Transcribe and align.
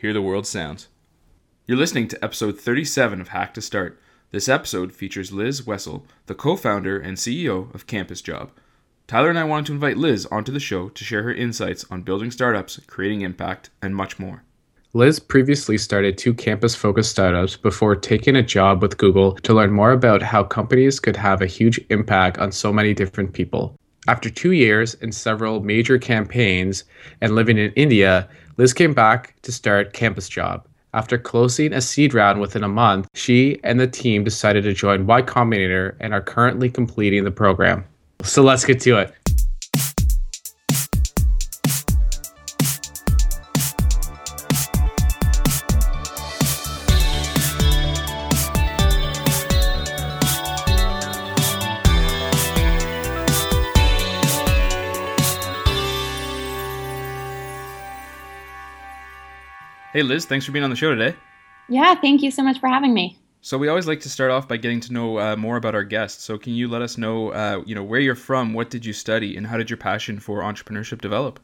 Hear 0.00 0.14
the 0.14 0.22
World 0.22 0.46
Sounds. 0.46 0.88
You're 1.66 1.76
listening 1.76 2.08
to 2.08 2.24
episode 2.24 2.58
37 2.58 3.20
of 3.20 3.28
Hack 3.28 3.52
to 3.52 3.60
Start. 3.60 4.00
This 4.30 4.48
episode 4.48 4.94
features 4.94 5.30
Liz 5.30 5.66
Wessel, 5.66 6.06
the 6.24 6.34
co 6.34 6.56
founder 6.56 6.98
and 6.98 7.18
CEO 7.18 7.74
of 7.74 7.86
Campus 7.86 8.22
Job. 8.22 8.50
Tyler 9.06 9.28
and 9.28 9.38
I 9.38 9.44
wanted 9.44 9.66
to 9.66 9.72
invite 9.74 9.98
Liz 9.98 10.24
onto 10.30 10.52
the 10.52 10.58
show 10.58 10.88
to 10.88 11.04
share 11.04 11.24
her 11.24 11.34
insights 11.34 11.84
on 11.90 12.00
building 12.00 12.30
startups, 12.30 12.80
creating 12.86 13.20
impact, 13.20 13.68
and 13.82 13.94
much 13.94 14.18
more. 14.18 14.42
Liz 14.94 15.20
previously 15.20 15.76
started 15.76 16.16
two 16.16 16.32
campus 16.32 16.74
focused 16.74 17.10
startups 17.10 17.58
before 17.58 17.94
taking 17.94 18.36
a 18.36 18.42
job 18.42 18.80
with 18.80 18.96
Google 18.96 19.32
to 19.42 19.52
learn 19.52 19.70
more 19.70 19.92
about 19.92 20.22
how 20.22 20.44
companies 20.44 20.98
could 20.98 21.16
have 21.16 21.42
a 21.42 21.46
huge 21.46 21.78
impact 21.90 22.38
on 22.38 22.52
so 22.52 22.72
many 22.72 22.94
different 22.94 23.34
people. 23.34 23.76
After 24.08 24.30
two 24.30 24.52
years 24.52 24.94
and 25.02 25.14
several 25.14 25.60
major 25.60 25.98
campaigns 25.98 26.84
and 27.20 27.34
living 27.34 27.58
in 27.58 27.70
India, 27.74 28.30
Liz 28.60 28.74
came 28.74 28.92
back 28.92 29.34
to 29.40 29.52
start 29.52 29.94
Campus 29.94 30.28
Job. 30.28 30.66
After 30.92 31.16
closing 31.16 31.72
a 31.72 31.80
seed 31.80 32.12
round 32.12 32.42
within 32.42 32.62
a 32.62 32.68
month, 32.68 33.08
she 33.14 33.58
and 33.64 33.80
the 33.80 33.86
team 33.86 34.22
decided 34.22 34.64
to 34.64 34.74
join 34.74 35.06
Y 35.06 35.22
Combinator 35.22 35.96
and 35.98 36.12
are 36.12 36.20
currently 36.20 36.68
completing 36.68 37.24
the 37.24 37.30
program. 37.30 37.86
So 38.22 38.42
let's 38.42 38.66
get 38.66 38.78
to 38.80 38.98
it. 38.98 39.14
Hey, 60.00 60.04
Liz, 60.04 60.24
thanks 60.24 60.46
for 60.46 60.52
being 60.52 60.64
on 60.64 60.70
the 60.70 60.76
show 60.76 60.94
today. 60.94 61.14
Yeah, 61.68 61.94
thank 61.94 62.22
you 62.22 62.30
so 62.30 62.42
much 62.42 62.58
for 62.58 62.70
having 62.70 62.94
me. 62.94 63.18
So 63.42 63.58
we 63.58 63.68
always 63.68 63.86
like 63.86 64.00
to 64.00 64.08
start 64.08 64.30
off 64.30 64.48
by 64.48 64.56
getting 64.56 64.80
to 64.80 64.94
know 64.94 65.18
uh, 65.18 65.36
more 65.36 65.58
about 65.58 65.74
our 65.74 65.84
guests. 65.84 66.24
So 66.24 66.38
can 66.38 66.54
you 66.54 66.68
let 66.68 66.80
us 66.80 66.96
know, 66.96 67.32
uh, 67.32 67.62
you 67.66 67.74
know, 67.74 67.84
where 67.84 68.00
you're 68.00 68.14
from, 68.14 68.54
what 68.54 68.70
did 68.70 68.86
you 68.86 68.94
study, 68.94 69.36
and 69.36 69.46
how 69.46 69.58
did 69.58 69.68
your 69.68 69.76
passion 69.76 70.18
for 70.18 70.40
entrepreneurship 70.40 71.02
develop? 71.02 71.38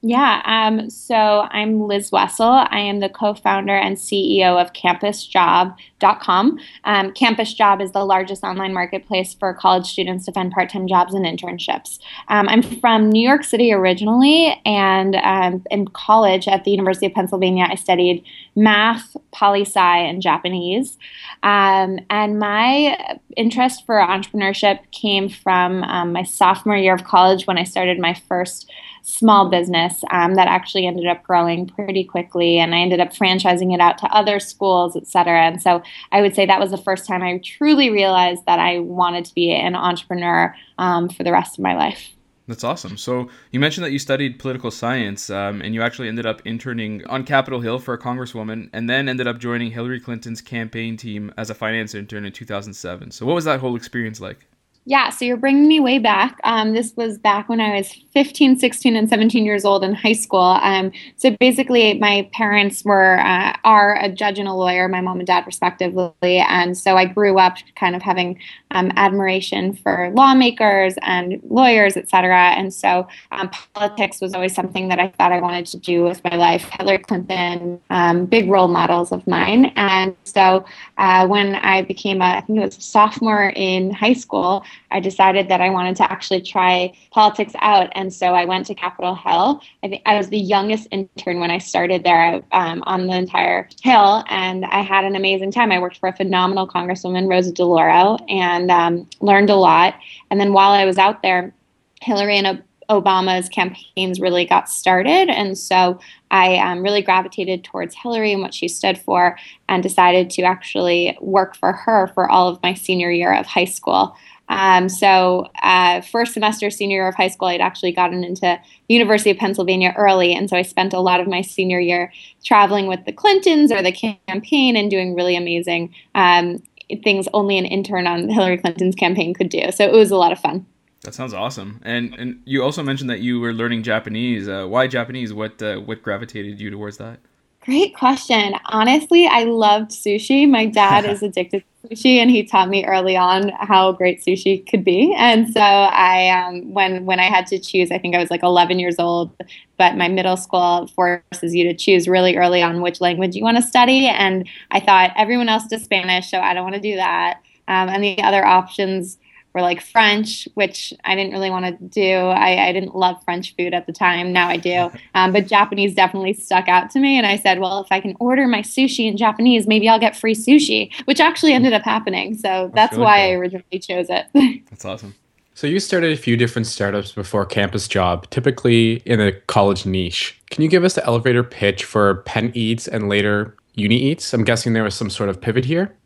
Yeah, 0.00 0.42
um, 0.44 0.90
so 0.90 1.48
I'm 1.50 1.88
Liz 1.88 2.12
Wessel. 2.12 2.46
I 2.46 2.78
am 2.78 3.00
the 3.00 3.08
co 3.08 3.34
founder 3.34 3.74
and 3.74 3.96
CEO 3.96 4.60
of 4.60 4.72
CampusJob.com. 4.72 6.58
Um, 6.84 7.12
Campus 7.14 7.52
Job 7.52 7.80
is 7.80 7.90
the 7.90 8.04
largest 8.04 8.44
online 8.44 8.72
marketplace 8.72 9.34
for 9.34 9.52
college 9.54 9.86
students 9.86 10.24
to 10.26 10.32
find 10.32 10.52
part 10.52 10.70
time 10.70 10.86
jobs 10.86 11.14
and 11.14 11.24
internships. 11.24 11.98
Um, 12.28 12.48
I'm 12.48 12.62
from 12.62 13.10
New 13.10 13.28
York 13.28 13.42
City 13.42 13.72
originally, 13.72 14.60
and 14.64 15.16
um, 15.16 15.64
in 15.68 15.88
college 15.88 16.46
at 16.46 16.62
the 16.62 16.70
University 16.70 17.06
of 17.06 17.14
Pennsylvania, 17.14 17.66
I 17.68 17.74
studied 17.74 18.22
math, 18.54 19.16
poli 19.32 19.62
sci, 19.62 19.98
and 19.98 20.22
Japanese. 20.22 20.96
Um, 21.42 21.98
and 22.08 22.38
my 22.38 23.18
interest 23.36 23.84
for 23.84 23.96
entrepreneurship 23.96 24.78
came 24.92 25.28
from 25.28 25.82
um, 25.82 26.12
my 26.12 26.22
sophomore 26.22 26.76
year 26.76 26.94
of 26.94 27.02
college 27.02 27.48
when 27.48 27.58
I 27.58 27.64
started 27.64 27.98
my 27.98 28.14
first 28.14 28.70
small 29.02 29.48
business 29.48 30.02
um, 30.10 30.34
that 30.34 30.48
actually 30.48 30.86
ended 30.86 31.06
up 31.06 31.22
growing 31.22 31.66
pretty 31.66 32.04
quickly 32.04 32.58
and 32.58 32.74
i 32.74 32.78
ended 32.78 33.00
up 33.00 33.12
franchising 33.12 33.74
it 33.74 33.80
out 33.80 33.98
to 33.98 34.06
other 34.06 34.38
schools 34.40 34.96
et 34.96 35.06
cetera 35.06 35.46
and 35.46 35.62
so 35.62 35.82
i 36.12 36.20
would 36.20 36.34
say 36.34 36.46
that 36.46 36.60
was 36.60 36.70
the 36.70 36.78
first 36.78 37.06
time 37.06 37.22
i 37.22 37.38
truly 37.38 37.90
realized 37.90 38.44
that 38.46 38.58
i 38.58 38.78
wanted 38.78 39.24
to 39.24 39.34
be 39.34 39.52
an 39.52 39.74
entrepreneur 39.74 40.54
um, 40.78 41.08
for 41.08 41.24
the 41.24 41.32
rest 41.32 41.58
of 41.58 41.62
my 41.62 41.76
life 41.76 42.12
that's 42.48 42.64
awesome. 42.64 42.96
So 42.96 43.28
you 43.52 43.60
mentioned 43.60 43.84
that 43.84 43.92
you 43.92 43.98
studied 43.98 44.38
political 44.38 44.70
science, 44.70 45.28
um, 45.28 45.60
and 45.60 45.74
you 45.74 45.82
actually 45.82 46.08
ended 46.08 46.24
up 46.24 46.40
interning 46.46 47.04
on 47.06 47.24
Capitol 47.24 47.60
Hill 47.60 47.78
for 47.78 47.92
a 47.92 47.98
congresswoman, 47.98 48.70
and 48.72 48.88
then 48.88 49.06
ended 49.06 49.26
up 49.26 49.38
joining 49.38 49.70
Hillary 49.70 50.00
Clinton's 50.00 50.40
campaign 50.40 50.96
team 50.96 51.30
as 51.36 51.50
a 51.50 51.54
finance 51.54 51.94
intern 51.94 52.24
in 52.24 52.32
2007. 52.32 53.10
So 53.10 53.26
what 53.26 53.34
was 53.34 53.44
that 53.44 53.60
whole 53.60 53.76
experience 53.76 54.18
like? 54.18 54.47
Yeah, 54.88 55.10
so 55.10 55.26
you're 55.26 55.36
bringing 55.36 55.68
me 55.68 55.80
way 55.80 55.98
back. 55.98 56.40
Um, 56.44 56.72
this 56.72 56.94
was 56.96 57.18
back 57.18 57.50
when 57.50 57.60
I 57.60 57.76
was 57.76 57.92
15, 58.14 58.58
16, 58.58 58.96
and 58.96 59.06
17 59.06 59.44
years 59.44 59.66
old 59.66 59.84
in 59.84 59.92
high 59.92 60.14
school. 60.14 60.58
Um, 60.62 60.92
so 61.16 61.36
basically, 61.38 61.98
my 61.98 62.26
parents 62.32 62.86
were 62.86 63.20
uh, 63.20 63.54
are 63.64 64.02
a 64.02 64.08
judge 64.08 64.38
and 64.38 64.48
a 64.48 64.54
lawyer, 64.54 64.88
my 64.88 65.02
mom 65.02 65.18
and 65.18 65.26
dad 65.26 65.44
respectively, 65.44 66.38
and 66.38 66.74
so 66.78 66.96
I 66.96 67.04
grew 67.04 67.38
up 67.38 67.58
kind 67.76 67.96
of 67.96 68.00
having 68.00 68.40
um, 68.70 68.90
admiration 68.96 69.74
for 69.74 70.10
lawmakers 70.14 70.94
and 71.02 71.38
lawyers, 71.50 71.98
etc. 71.98 72.52
And 72.56 72.72
so 72.72 73.06
um, 73.30 73.50
politics 73.74 74.22
was 74.22 74.32
always 74.32 74.54
something 74.54 74.88
that 74.88 74.98
I 74.98 75.08
thought 75.08 75.32
I 75.32 75.40
wanted 75.40 75.66
to 75.66 75.76
do 75.76 76.02
with 76.02 76.24
my 76.24 76.34
life. 76.34 76.66
Hillary 76.78 76.96
Clinton, 76.96 77.78
um, 77.90 78.24
big 78.24 78.48
role 78.48 78.68
models 78.68 79.12
of 79.12 79.26
mine, 79.26 79.66
and 79.76 80.16
so 80.24 80.64
uh, 80.96 81.26
when 81.26 81.56
I 81.56 81.82
became 81.82 82.22
a, 82.22 82.38
I 82.38 82.40
think 82.40 82.58
it 82.58 82.64
was 82.64 82.78
a 82.78 82.80
sophomore 82.80 83.52
in 83.54 83.90
high 83.90 84.14
school. 84.14 84.64
I 84.90 85.00
decided 85.00 85.48
that 85.48 85.60
I 85.60 85.70
wanted 85.70 85.96
to 85.96 86.10
actually 86.10 86.40
try 86.40 86.92
politics 87.10 87.52
out. 87.60 87.90
And 87.92 88.12
so 88.12 88.34
I 88.34 88.44
went 88.44 88.66
to 88.66 88.74
Capitol 88.74 89.14
Hill. 89.14 89.60
I 89.82 89.88
think 89.88 90.02
I 90.06 90.16
was 90.16 90.28
the 90.28 90.38
youngest 90.38 90.88
intern 90.90 91.40
when 91.40 91.50
I 91.50 91.58
started 91.58 92.04
there 92.04 92.42
um, 92.52 92.82
on 92.86 93.06
the 93.06 93.14
entire 93.14 93.68
Hill. 93.82 94.24
And 94.28 94.64
I 94.64 94.80
had 94.80 95.04
an 95.04 95.16
amazing 95.16 95.52
time. 95.52 95.72
I 95.72 95.78
worked 95.78 95.98
for 95.98 96.08
a 96.08 96.16
phenomenal 96.16 96.66
Congresswoman, 96.66 97.28
Rosa 97.28 97.52
DeLauro, 97.52 98.18
and 98.30 98.70
um, 98.70 99.08
learned 99.20 99.50
a 99.50 99.56
lot. 99.56 99.94
And 100.30 100.40
then 100.40 100.52
while 100.52 100.72
I 100.72 100.84
was 100.84 100.98
out 100.98 101.22
there, 101.22 101.54
Hillary 102.00 102.38
and 102.38 102.62
Obama's 102.88 103.48
campaigns 103.48 104.20
really 104.20 104.46
got 104.46 104.70
started. 104.70 105.28
And 105.28 105.58
so 105.58 106.00
I 106.30 106.56
um, 106.56 106.82
really 106.82 107.02
gravitated 107.02 107.64
towards 107.64 107.94
Hillary 107.94 108.32
and 108.32 108.40
what 108.40 108.54
she 108.54 108.66
stood 108.66 108.98
for 108.98 109.38
and 109.68 109.82
decided 109.82 110.30
to 110.30 110.42
actually 110.42 111.16
work 111.20 111.54
for 111.54 111.72
her 111.72 112.06
for 112.08 112.30
all 112.30 112.48
of 112.48 112.62
my 112.62 112.74
senior 112.74 113.10
year 113.10 113.34
of 113.34 113.46
high 113.46 113.66
school. 113.66 114.16
Um, 114.48 114.88
so, 114.88 115.46
uh, 115.62 116.00
first 116.00 116.32
semester, 116.34 116.70
senior 116.70 116.96
year 116.96 117.08
of 117.08 117.14
high 117.14 117.28
school, 117.28 117.48
I'd 117.48 117.60
actually 117.60 117.92
gotten 117.92 118.24
into 118.24 118.40
the 118.40 118.58
University 118.88 119.30
of 119.30 119.36
Pennsylvania 119.36 119.94
early. 119.96 120.34
And 120.34 120.48
so 120.48 120.56
I 120.56 120.62
spent 120.62 120.92
a 120.92 121.00
lot 121.00 121.20
of 121.20 121.26
my 121.26 121.42
senior 121.42 121.80
year 121.80 122.12
traveling 122.44 122.86
with 122.86 123.04
the 123.04 123.12
Clintons 123.12 123.70
or 123.70 123.82
the 123.82 123.92
campaign 123.92 124.76
and 124.76 124.90
doing 124.90 125.14
really 125.14 125.36
amazing 125.36 125.94
um, 126.14 126.62
things 127.02 127.28
only 127.34 127.58
an 127.58 127.66
intern 127.66 128.06
on 128.06 128.28
Hillary 128.28 128.58
Clinton's 128.58 128.94
campaign 128.94 129.34
could 129.34 129.48
do. 129.48 129.70
So 129.70 129.84
it 129.84 129.92
was 129.92 130.10
a 130.10 130.16
lot 130.16 130.32
of 130.32 130.38
fun. 130.38 130.66
That 131.02 131.14
sounds 131.14 131.32
awesome. 131.32 131.80
And 131.84 132.14
and 132.14 132.42
you 132.44 132.62
also 132.62 132.82
mentioned 132.82 133.08
that 133.10 133.20
you 133.20 133.40
were 133.40 133.52
learning 133.52 133.82
Japanese. 133.84 134.48
Uh, 134.48 134.66
why 134.66 134.88
Japanese? 134.88 135.32
What 135.32 135.62
uh, 135.62 135.76
what 135.76 136.02
gravitated 136.02 136.60
you 136.60 136.70
towards 136.70 136.96
that? 136.98 137.20
Great 137.68 137.94
question. 137.94 138.54
Honestly, 138.70 139.26
I 139.26 139.44
loved 139.44 139.90
sushi. 139.90 140.48
My 140.48 140.64
dad 140.64 141.04
is 141.04 141.22
addicted 141.22 141.62
to 141.82 141.94
sushi, 141.94 142.16
and 142.16 142.30
he 142.30 142.42
taught 142.42 142.70
me 142.70 142.86
early 142.86 143.14
on 143.14 143.50
how 143.50 143.92
great 143.92 144.24
sushi 144.24 144.66
could 144.66 144.82
be. 144.82 145.14
And 145.18 145.52
so 145.52 145.60
I, 145.60 146.30
um, 146.30 146.72
when 146.72 147.04
when 147.04 147.20
I 147.20 147.24
had 147.24 147.46
to 147.48 147.58
choose, 147.58 147.90
I 147.90 147.98
think 147.98 148.14
I 148.14 148.20
was 148.20 148.30
like 148.30 148.42
11 148.42 148.78
years 148.78 148.94
old. 148.98 149.32
But 149.76 149.98
my 149.98 150.08
middle 150.08 150.38
school 150.38 150.86
forces 150.96 151.54
you 151.54 151.64
to 151.64 151.74
choose 151.74 152.08
really 152.08 152.38
early 152.38 152.62
on 152.62 152.80
which 152.80 153.02
language 153.02 153.36
you 153.36 153.44
want 153.44 153.58
to 153.58 153.62
study, 153.62 154.06
and 154.06 154.48
I 154.70 154.80
thought 154.80 155.12
everyone 155.14 155.50
else 155.50 155.66
does 155.66 155.82
Spanish, 155.82 156.30
so 156.30 156.40
I 156.40 156.54
don't 156.54 156.64
want 156.64 156.76
to 156.76 156.80
do 156.80 156.96
that. 156.96 157.42
Um, 157.68 157.90
and 157.90 158.02
the 158.02 158.22
other 158.22 158.46
options 158.46 159.18
or 159.54 159.62
like 159.62 159.80
French, 159.80 160.46
which 160.54 160.92
I 161.04 161.14
didn't 161.14 161.32
really 161.32 161.50
want 161.50 161.64
to 161.66 161.84
do. 161.84 162.12
I, 162.12 162.68
I, 162.68 162.72
didn't 162.72 162.94
love 162.94 163.22
French 163.24 163.56
food 163.56 163.74
at 163.74 163.86
the 163.86 163.92
time. 163.92 164.32
Now 164.32 164.48
I 164.48 164.56
do. 164.56 164.90
Um, 165.14 165.32
but 165.32 165.48
Japanese 165.48 165.94
definitely 165.94 166.34
stuck 166.34 166.68
out 166.68 166.90
to 166.90 167.00
me. 167.00 167.16
And 167.16 167.26
I 167.26 167.36
said, 167.36 167.58
well, 167.58 167.80
if 167.80 167.88
I 167.90 167.98
can 167.98 168.14
order 168.20 168.46
my 168.46 168.60
sushi 168.60 169.08
in 169.08 169.16
Japanese, 169.16 169.66
maybe 169.66 169.88
I'll 169.88 169.98
get 169.98 170.14
free 170.16 170.34
sushi, 170.34 170.92
which 171.06 171.18
actually 171.18 171.54
ended 171.54 171.72
up 171.72 171.82
happening. 171.82 172.34
So 172.34 172.70
that's, 172.72 172.74
that's 172.74 172.92
really 172.92 173.04
why 173.04 173.16
cool. 173.16 173.24
I 173.24 173.30
originally 173.32 173.78
chose 173.80 174.06
it. 174.10 174.26
that's 174.70 174.84
awesome. 174.84 175.14
So 175.54 175.66
you 175.66 175.80
started 175.80 176.12
a 176.12 176.16
few 176.16 176.36
different 176.36 176.68
startups 176.68 177.10
before 177.10 177.44
Campus 177.44 177.88
Job, 177.88 178.30
typically 178.30 179.02
in 179.04 179.20
a 179.20 179.32
college 179.32 179.86
niche. 179.86 180.40
Can 180.50 180.62
you 180.62 180.68
give 180.68 180.84
us 180.84 180.94
the 180.94 181.04
elevator 181.04 181.42
pitch 181.42 181.84
for 181.84 182.16
Penn 182.22 182.52
Eats 182.54 182.86
and 182.86 183.08
later 183.08 183.56
Uni 183.74 183.96
Eats? 183.96 184.32
I'm 184.32 184.44
guessing 184.44 184.72
there 184.72 184.84
was 184.84 184.94
some 184.94 185.10
sort 185.10 185.28
of 185.30 185.40
pivot 185.40 185.64
here. 185.64 185.96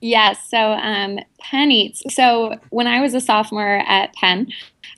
Yes. 0.00 0.48
So 0.48 0.72
um, 0.72 1.18
Penn 1.40 1.70
Eats. 1.70 2.02
So 2.14 2.58
when 2.70 2.86
I 2.86 3.00
was 3.00 3.14
a 3.14 3.20
sophomore 3.20 3.82
at 3.86 4.14
Penn, 4.14 4.48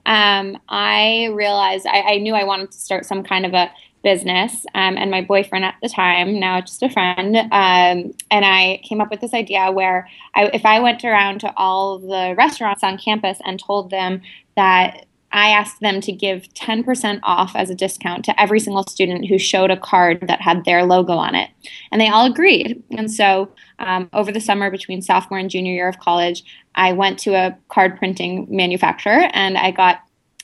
um, 0.06 0.58
I 0.69 1.31
realized 1.32 1.87
I, 1.87 2.02
I, 2.02 2.19
knew 2.19 2.34
I 2.34 2.44
wanted 2.44 2.70
to 2.72 2.78
start 2.78 3.06
some 3.06 3.22
kind 3.22 3.46
of 3.46 3.54
a 3.54 3.70
business 4.02 4.66
um, 4.75 4.96
and 4.96 5.10
my 5.10 5.20
boyfriend 5.20 5.64
at 5.64 5.76
the 5.81 5.88
time 5.88 6.40
now 6.40 6.60
just 6.60 6.82
a 6.82 6.90
friend 6.90 7.37
um, 7.37 8.12
and 8.32 8.44
i 8.44 8.81
came 8.82 9.00
up 9.00 9.10
with 9.10 9.20
this 9.20 9.32
idea 9.32 9.70
where 9.70 10.08
I, 10.34 10.46
if 10.52 10.66
i 10.66 10.81
went 10.81 11.05
around 11.05 11.38
to 11.43 11.55
all 11.56 12.00
the 12.00 12.34
restaurants 12.37 12.82
on 12.82 12.98
campus 12.98 13.38
and 13.44 13.60
told 13.60 13.90
them 13.90 14.22
that 14.56 15.06
I 15.32 15.49
asked 15.49 15.81
them 15.81 16.00
to 16.02 16.12
give 16.12 16.43
10% 16.55 17.20
off 17.23 17.56
as 17.56 17.70
a 17.70 17.75
discount 17.75 18.25
to 18.26 18.40
every 18.40 18.61
single 18.61 18.84
student 18.84 19.26
who 19.26 19.38
showed 19.38 19.70
a 19.70 19.76
card 19.76 20.26
that 20.29 20.40
had 20.40 20.64
their 20.64 20.84
logo 20.84 21.14
on 21.14 21.34
it. 21.34 21.50
And 21.90 22.00
they 22.00 22.08
all 22.08 22.26
agreed. 22.26 22.82
And 22.90 23.11
so 23.11 23.50
um, 23.79 24.11
over 24.12 24.31
the 24.31 24.40
summer 24.40 24.70
between 24.70 25.02
sophomore 25.02 25.38
and 25.38 25.50
junior 25.50 25.73
year 25.73 25.88
of 25.88 25.99
college, 25.99 26.44
I 26.75 26.93
went 26.93 27.19
to 27.20 27.34
a 27.34 27.56
card 27.69 27.96
printing 27.99 28.46
manufacturer 28.50 29.31
and 29.32 29.56
I 29.56 29.70
got 29.70 30.02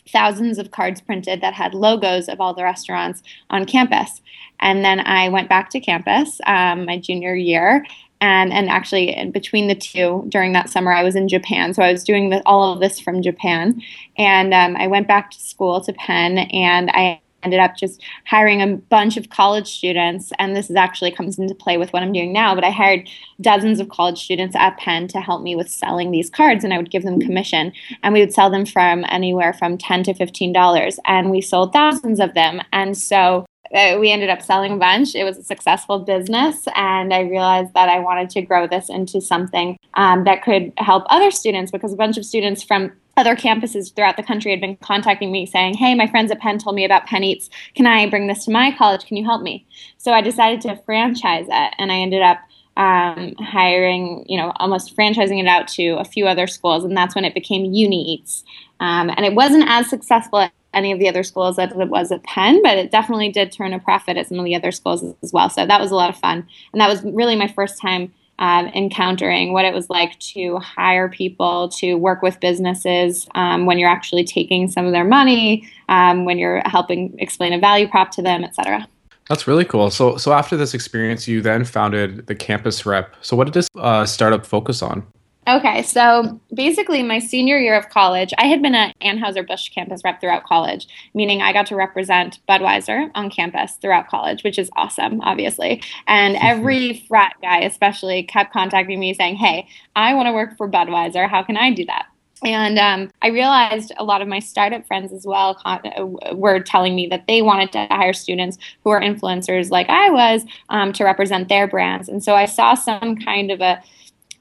thousands 0.09 0.59
of 0.59 0.71
cards 0.71 1.01
printed 1.01 1.41
that 1.43 1.55
had 1.55 1.75
logos 1.75 2.29
of 2.29 2.41
all 2.41 2.55
the 2.55 2.65
restaurants 2.65 3.23
on 3.51 3.67
campus. 3.67 4.23
And 4.61 4.85
then 4.85 5.01
I 5.01 5.29
went 5.29 5.49
back 5.49 5.71
to 5.71 5.81
campus 5.81 6.41
um, 6.47 6.87
my 6.87 6.99
junior 6.99 7.35
year. 7.35 7.85
And, 8.21 8.53
and 8.53 8.69
actually, 8.69 9.31
between 9.33 9.69
the 9.69 9.75
two, 9.75 10.25
during 10.29 10.53
that 10.53 10.71
summer, 10.71 10.93
I 10.93 11.03
was 11.03 11.15
in 11.15 11.29
Japan. 11.29 11.75
So 11.75 11.83
I 11.83 11.93
was 11.93 12.03
doing 12.03 12.31
the, 12.31 12.43
all 12.47 12.73
of 12.73 12.81
this 12.81 12.99
from 12.99 13.23
Japan. 13.23 13.81
And 14.17 14.53
um, 14.53 14.77
I 14.77 14.87
went 14.87 15.07
back 15.07 15.31
to 15.31 15.41
school 15.41 15.81
to 15.83 15.93
Penn 15.93 16.39
and 16.39 16.91
I 16.91 17.21
ended 17.43 17.61
up 17.61 17.77
just 17.77 18.03
hiring 18.27 18.61
a 18.61 18.77
bunch 18.77 19.17
of 19.17 19.31
college 19.31 19.69
students 19.69 20.33
and 20.39 20.57
this 20.57 20.71
is 20.71 20.77
actually 20.77 21.11
comes 21.11 21.39
into 21.39 21.55
play 21.55 21.77
with 21.77 21.93
what 21.93 22.03
i'm 22.03 22.13
doing 22.13 22.33
now 22.33 22.55
but 22.55 22.65
i 22.65 22.71
hired 22.71 23.09
dozens 23.41 23.79
of 23.79 23.89
college 23.89 24.23
students 24.23 24.57
at 24.57 24.77
penn 24.79 25.07
to 25.07 25.21
help 25.21 25.43
me 25.43 25.55
with 25.55 25.69
selling 25.69 26.11
these 26.11 26.29
cards 26.31 26.65
and 26.65 26.75
i 26.75 26.77
would 26.77 26.91
give 26.91 27.05
them 27.05 27.21
commission 27.21 27.73
and 28.03 28.13
we 28.13 28.21
would 28.21 28.33
sell 28.33 28.51
them 28.51 28.67
from 28.67 29.05
anywhere 29.09 29.53
from 29.53 29.79
10 29.79 30.03
to 30.03 30.15
15 30.15 30.53
dollars 30.53 30.99
and 31.05 31.31
we 31.31 31.41
sold 31.41 31.73
thousands 31.73 32.19
of 32.19 32.35
them 32.35 32.61
and 32.73 32.99
so 32.99 33.47
we 33.73 34.11
ended 34.11 34.31
up 34.31 34.43
selling 34.43 34.73
a 34.73 34.77
bunch. 34.77 35.15
It 35.15 35.25
was 35.25 35.39
a 35.39 35.43
successful 35.43 35.99
business, 36.01 36.67
and 36.75 37.13
I 37.13 37.21
realized 37.21 37.75
that 37.75 37.89
I 37.89 37.99
wanted 37.99 38.31
to 38.31 38.43
grow 38.43 38.67
this 38.67 38.89
into 38.89 39.21
something 39.21 39.79
um, 39.95 40.25
that 40.25 40.43
could 40.43 40.73
help 40.79 41.05
other 41.09 41.31
students 41.31 41.71
because 41.71 41.93
a 41.93 41.97
bunch 41.97 42.17
of 42.17 42.25
students 42.25 42.63
from 42.63 42.93
other 43.17 43.35
campuses 43.35 43.95
throughout 43.95 44.17
the 44.17 44.23
country 44.23 44.53
had 44.53 44.61
been 44.61 44.77
contacting 44.77 45.33
me 45.33 45.45
saying, 45.45 45.75
Hey, 45.75 45.95
my 45.95 46.07
friends 46.07 46.31
at 46.31 46.41
Penn 46.41 46.59
told 46.59 46.77
me 46.77 46.85
about 46.85 47.07
Penn 47.07 47.25
Eats. 47.25 47.51
Can 47.75 47.87
I 47.87 48.09
bring 48.09 48.29
this 48.29 48.45
to 48.45 48.51
my 48.51 48.73
college? 48.79 49.05
Can 49.07 49.17
you 49.17 49.25
help 49.25 49.43
me? 49.43 49.67
So 49.97 50.13
I 50.13 50.21
decided 50.21 50.61
to 50.63 50.81
franchise 50.87 51.47
it, 51.49 51.75
and 51.79 51.91
I 51.91 51.97
ended 51.97 52.23
up 52.23 52.39
um, 52.77 53.35
hiring, 53.41 54.25
you 54.29 54.39
know, 54.39 54.53
almost 54.57 54.97
franchising 54.97 55.41
it 55.41 55.49
out 55.49 55.67
to 55.67 55.99
a 55.99 56.05
few 56.05 56.29
other 56.29 56.47
schools, 56.47 56.85
and 56.85 56.97
that's 56.97 57.15
when 57.15 57.25
it 57.25 57.35
became 57.35 57.65
Uni 57.65 58.15
Eats. 58.15 58.45
Um, 58.79 59.11
and 59.11 59.27
it 59.27 59.35
wasn't 59.35 59.65
as 59.67 59.91
successful 59.91 60.49
any 60.75 60.93
of 60.93 60.99
the 60.99 61.09
other 61.09 61.23
schools 61.23 61.59
as 61.59 61.73
it 61.73 61.89
was 61.89 62.13
at 62.13 62.23
Penn, 62.25 62.63
but 62.63 62.77
it 62.77 62.91
definitely 62.91 63.31
did 63.31 63.53
turn 63.53 63.73
a 63.73 63.79
profit 63.79 64.17
at 64.17 64.29
some 64.29 64.39
of 64.39 64.45
the 64.45 64.55
other 64.55 64.71
schools 64.71 65.05
as 65.23 65.33
well. 65.33 65.49
So 65.49 65.67
that 65.67 65.81
was 65.81 65.91
a 65.91 65.95
lot 65.95 66.11
of 66.11 66.17
fun, 66.17 66.47
and 66.73 66.81
that 66.81 66.89
was 66.89 67.03
really 67.03 67.37
my 67.37 67.49
first 67.49 67.81
time 67.81 68.13
um, 68.39 68.67
encountering 68.69 69.53
what 69.53 69.65
it 69.65 69.75
was 69.75 69.91
like 69.91 70.19
to 70.21 70.59
hire 70.59 71.09
people 71.09 71.69
to 71.71 71.95
work 71.95 72.23
with 72.23 72.39
businesses 72.41 73.27
um, 73.35 73.67
when 73.67 73.79
you're 73.79 73.91
actually 73.91 74.25
taking 74.25 74.71
some 74.71 74.87
of 74.87 74.93
their 74.93 75.05
money, 75.05 75.69
um, 75.89 76.25
when 76.25 76.39
you're 76.39 76.63
helping 76.67 77.19
explain 77.19 77.53
a 77.53 77.59
value 77.59 77.89
prop 77.89 78.11
to 78.13 78.23
them, 78.23 78.45
et 78.45 78.55
cetera. 78.55 78.87
That's 79.29 79.47
really 79.47 79.65
cool. 79.65 79.91
So, 79.91 80.17
so 80.17 80.33
after 80.33 80.57
this 80.57 80.73
experience, 80.73 81.29
you 81.29 81.43
then 81.43 81.65
founded 81.65 82.27
the 82.29 82.35
Campus 82.35 82.87
Rep. 82.87 83.15
So, 83.21 83.37
what 83.37 83.45
did 83.45 83.55
this 83.55 83.69
uh, 83.77 84.07
startup 84.07 84.47
focus 84.47 84.83
on? 84.83 85.07
Okay, 85.49 85.81
so 85.81 86.39
basically, 86.53 87.03
my 87.03 87.19
senior 87.19 87.59
year 87.59 87.75
of 87.75 87.89
college, 87.89 88.35
I 88.37 88.49
had 88.49 88.61
been 88.61 88.75
an 88.75 88.93
Anheuser-Busch 89.01 89.71
campus 89.71 90.03
rep 90.05 90.21
throughout 90.21 90.45
college, 90.45 90.87
meaning 91.15 91.41
I 91.41 91.55
got 91.55 91.65
to 91.69 91.75
represent 91.75 92.39
Budweiser 92.47 93.11
on 93.15 93.31
campus 93.31 93.73
throughout 93.81 94.09
college, 94.09 94.45
which 94.45 94.59
is 94.59 94.69
awesome, 94.77 95.23
obviously. 95.23 95.83
And 96.07 96.37
every 96.43 97.03
frat 97.09 97.37
guy, 97.41 97.61
especially, 97.61 98.25
kept 98.25 98.53
contacting 98.53 99.01
me 99.01 99.15
saying, 99.15 99.37
Hey, 99.37 99.67
I 99.97 100.13
want 100.13 100.27
to 100.27 100.33
work 100.33 100.55
for 100.59 100.71
Budweiser. 100.71 101.27
How 101.27 101.43
can 101.43 101.57
I 101.57 101.73
do 101.73 101.87
that? 101.87 102.09
And 102.45 102.79
um, 102.79 103.11
I 103.23 103.29
realized 103.29 103.91
a 103.97 104.05
lot 104.05 104.21
of 104.21 104.29
my 104.29 104.41
startup 104.41 104.87
friends 104.87 105.13
as 105.15 105.27
well 105.27 105.55
con- 105.55 105.81
uh, 105.97 106.35
were 106.35 106.61
telling 106.61 106.95
me 106.95 107.07
that 107.09 107.27
they 107.27 107.41
wanted 107.41 107.73
to 107.73 107.87
hire 107.91 108.13
students 108.13 108.59
who 108.85 108.91
are 108.91 109.01
influencers 109.01 109.71
like 109.71 109.89
I 109.89 110.11
was 110.11 110.45
um, 110.69 110.93
to 110.93 111.05
represent 111.05 111.49
their 111.49 111.67
brands. 111.67 112.09
And 112.09 112.23
so 112.23 112.35
I 112.35 112.45
saw 112.45 112.75
some 112.75 113.17
kind 113.17 113.51
of 113.51 113.61
a 113.61 113.83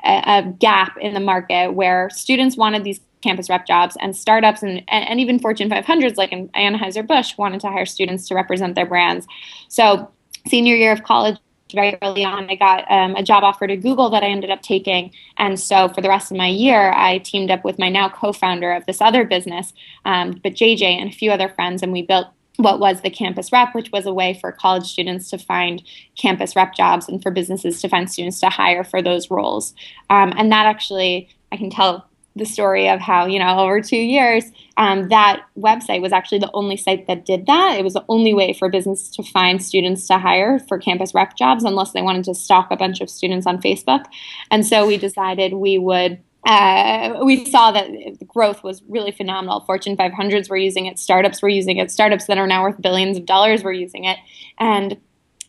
a, 0.07 0.53
gap 0.59 0.97
in 0.99 1.13
the 1.13 1.19
market 1.19 1.73
where 1.73 2.09
students 2.09 2.57
wanted 2.57 2.83
these 2.83 2.99
campus 3.21 3.49
rep 3.49 3.65
jobs 3.65 3.97
and 3.99 4.15
startups 4.15 4.63
and, 4.63 4.83
and 4.87 5.19
even 5.19 5.39
Fortune 5.39 5.69
500s 5.69 6.17
like 6.17 6.31
Anheuser-Busch 6.31 7.37
wanted 7.37 7.61
to 7.61 7.67
hire 7.67 7.85
students 7.85 8.27
to 8.27 8.35
represent 8.35 8.75
their 8.75 8.85
brands. 8.85 9.27
So 9.67 10.11
senior 10.47 10.75
year 10.75 10.91
of 10.91 11.03
college, 11.03 11.37
very 11.73 11.97
early 12.01 12.23
on, 12.23 12.49
I 12.49 12.55
got 12.55 12.89
um, 12.89 13.15
a 13.15 13.23
job 13.23 13.43
offer 13.43 13.67
to 13.67 13.75
Google 13.75 14.09
that 14.11 14.23
I 14.23 14.27
ended 14.27 14.49
up 14.49 14.61
taking. 14.61 15.11
And 15.37 15.59
so 15.59 15.89
for 15.89 16.01
the 16.01 16.07
rest 16.07 16.31
of 16.31 16.37
my 16.37 16.47
year, 16.47 16.93
I 16.93 17.17
teamed 17.17 17.51
up 17.51 17.63
with 17.63 17.77
my 17.77 17.89
now 17.89 18.09
co 18.09 18.31
founder 18.31 18.71
of 18.71 18.85
this 18.85 19.01
other 19.01 19.25
business, 19.25 19.73
um, 20.05 20.39
but 20.43 20.53
JJ 20.53 20.83
and 20.83 21.09
a 21.09 21.13
few 21.13 21.31
other 21.31 21.49
friends, 21.49 21.83
and 21.83 21.91
we 21.91 22.01
built 22.01 22.27
what 22.57 22.79
was 22.79 23.01
the 23.01 23.09
campus 23.09 23.51
rep, 23.51 23.73
which 23.73 23.91
was 23.91 24.05
a 24.05 24.13
way 24.13 24.37
for 24.39 24.51
college 24.51 24.85
students 24.85 25.29
to 25.29 25.37
find 25.37 25.81
campus 26.17 26.55
rep 26.55 26.75
jobs 26.75 27.07
and 27.07 27.21
for 27.21 27.31
businesses 27.31 27.81
to 27.81 27.89
find 27.89 28.11
students 28.11 28.39
to 28.41 28.49
hire 28.49 28.83
for 28.83 29.01
those 29.01 29.31
roles. 29.31 29.73
Um, 30.09 30.33
and 30.35 30.51
that 30.51 30.65
actually, 30.65 31.29
I 31.51 31.57
can 31.57 31.69
tell 31.69 32.07
the 32.35 32.45
story 32.45 32.87
of 32.87 32.99
how, 32.99 33.25
you 33.25 33.39
know, 33.39 33.59
over 33.59 33.81
two 33.81 33.97
years, 33.97 34.43
um, 34.77 35.09
that 35.09 35.43
website 35.57 36.01
was 36.01 36.13
actually 36.13 36.39
the 36.39 36.51
only 36.53 36.77
site 36.77 37.07
that 37.07 37.25
did 37.25 37.47
that. 37.47 37.77
It 37.79 37.83
was 37.83 37.93
the 37.93 38.05
only 38.09 38.33
way 38.33 38.53
for 38.53 38.69
business 38.69 39.09
to 39.11 39.23
find 39.23 39.63
students 39.63 40.07
to 40.07 40.19
hire 40.19 40.59
for 40.59 40.77
campus 40.77 41.13
rep 41.13 41.35
jobs 41.35 41.63
unless 41.63 41.93
they 41.93 42.01
wanted 42.01 42.25
to 42.25 42.35
stalk 42.35 42.67
a 42.69 42.77
bunch 42.77 43.01
of 43.01 43.09
students 43.09 43.47
on 43.47 43.61
Facebook. 43.61 44.05
And 44.51 44.65
so 44.65 44.85
we 44.85 44.97
decided 44.97 45.53
we 45.53 45.77
would 45.77 46.19
uh, 46.47 47.19
we 47.25 47.43
saw 47.45 47.71
that 47.71 47.89
growth 48.25 48.63
was 48.63 48.81
really 48.87 49.11
phenomenal. 49.11 49.59
Fortune 49.65 49.97
500s 49.97 50.49
were 50.49 50.55
using 50.55 50.85
it, 50.85 50.97
startups 50.97 51.41
were 51.41 51.49
using 51.49 51.75
it, 51.75 51.91
startups 51.91 52.25
that 52.27 52.37
are 52.37 52.47
now 52.47 52.63
worth 52.63 52.81
billions 52.81 53.17
of 53.17 53.25
dollars 53.25 53.63
were 53.63 53.73
using 53.73 54.05
it, 54.05 54.17
and 54.57 54.97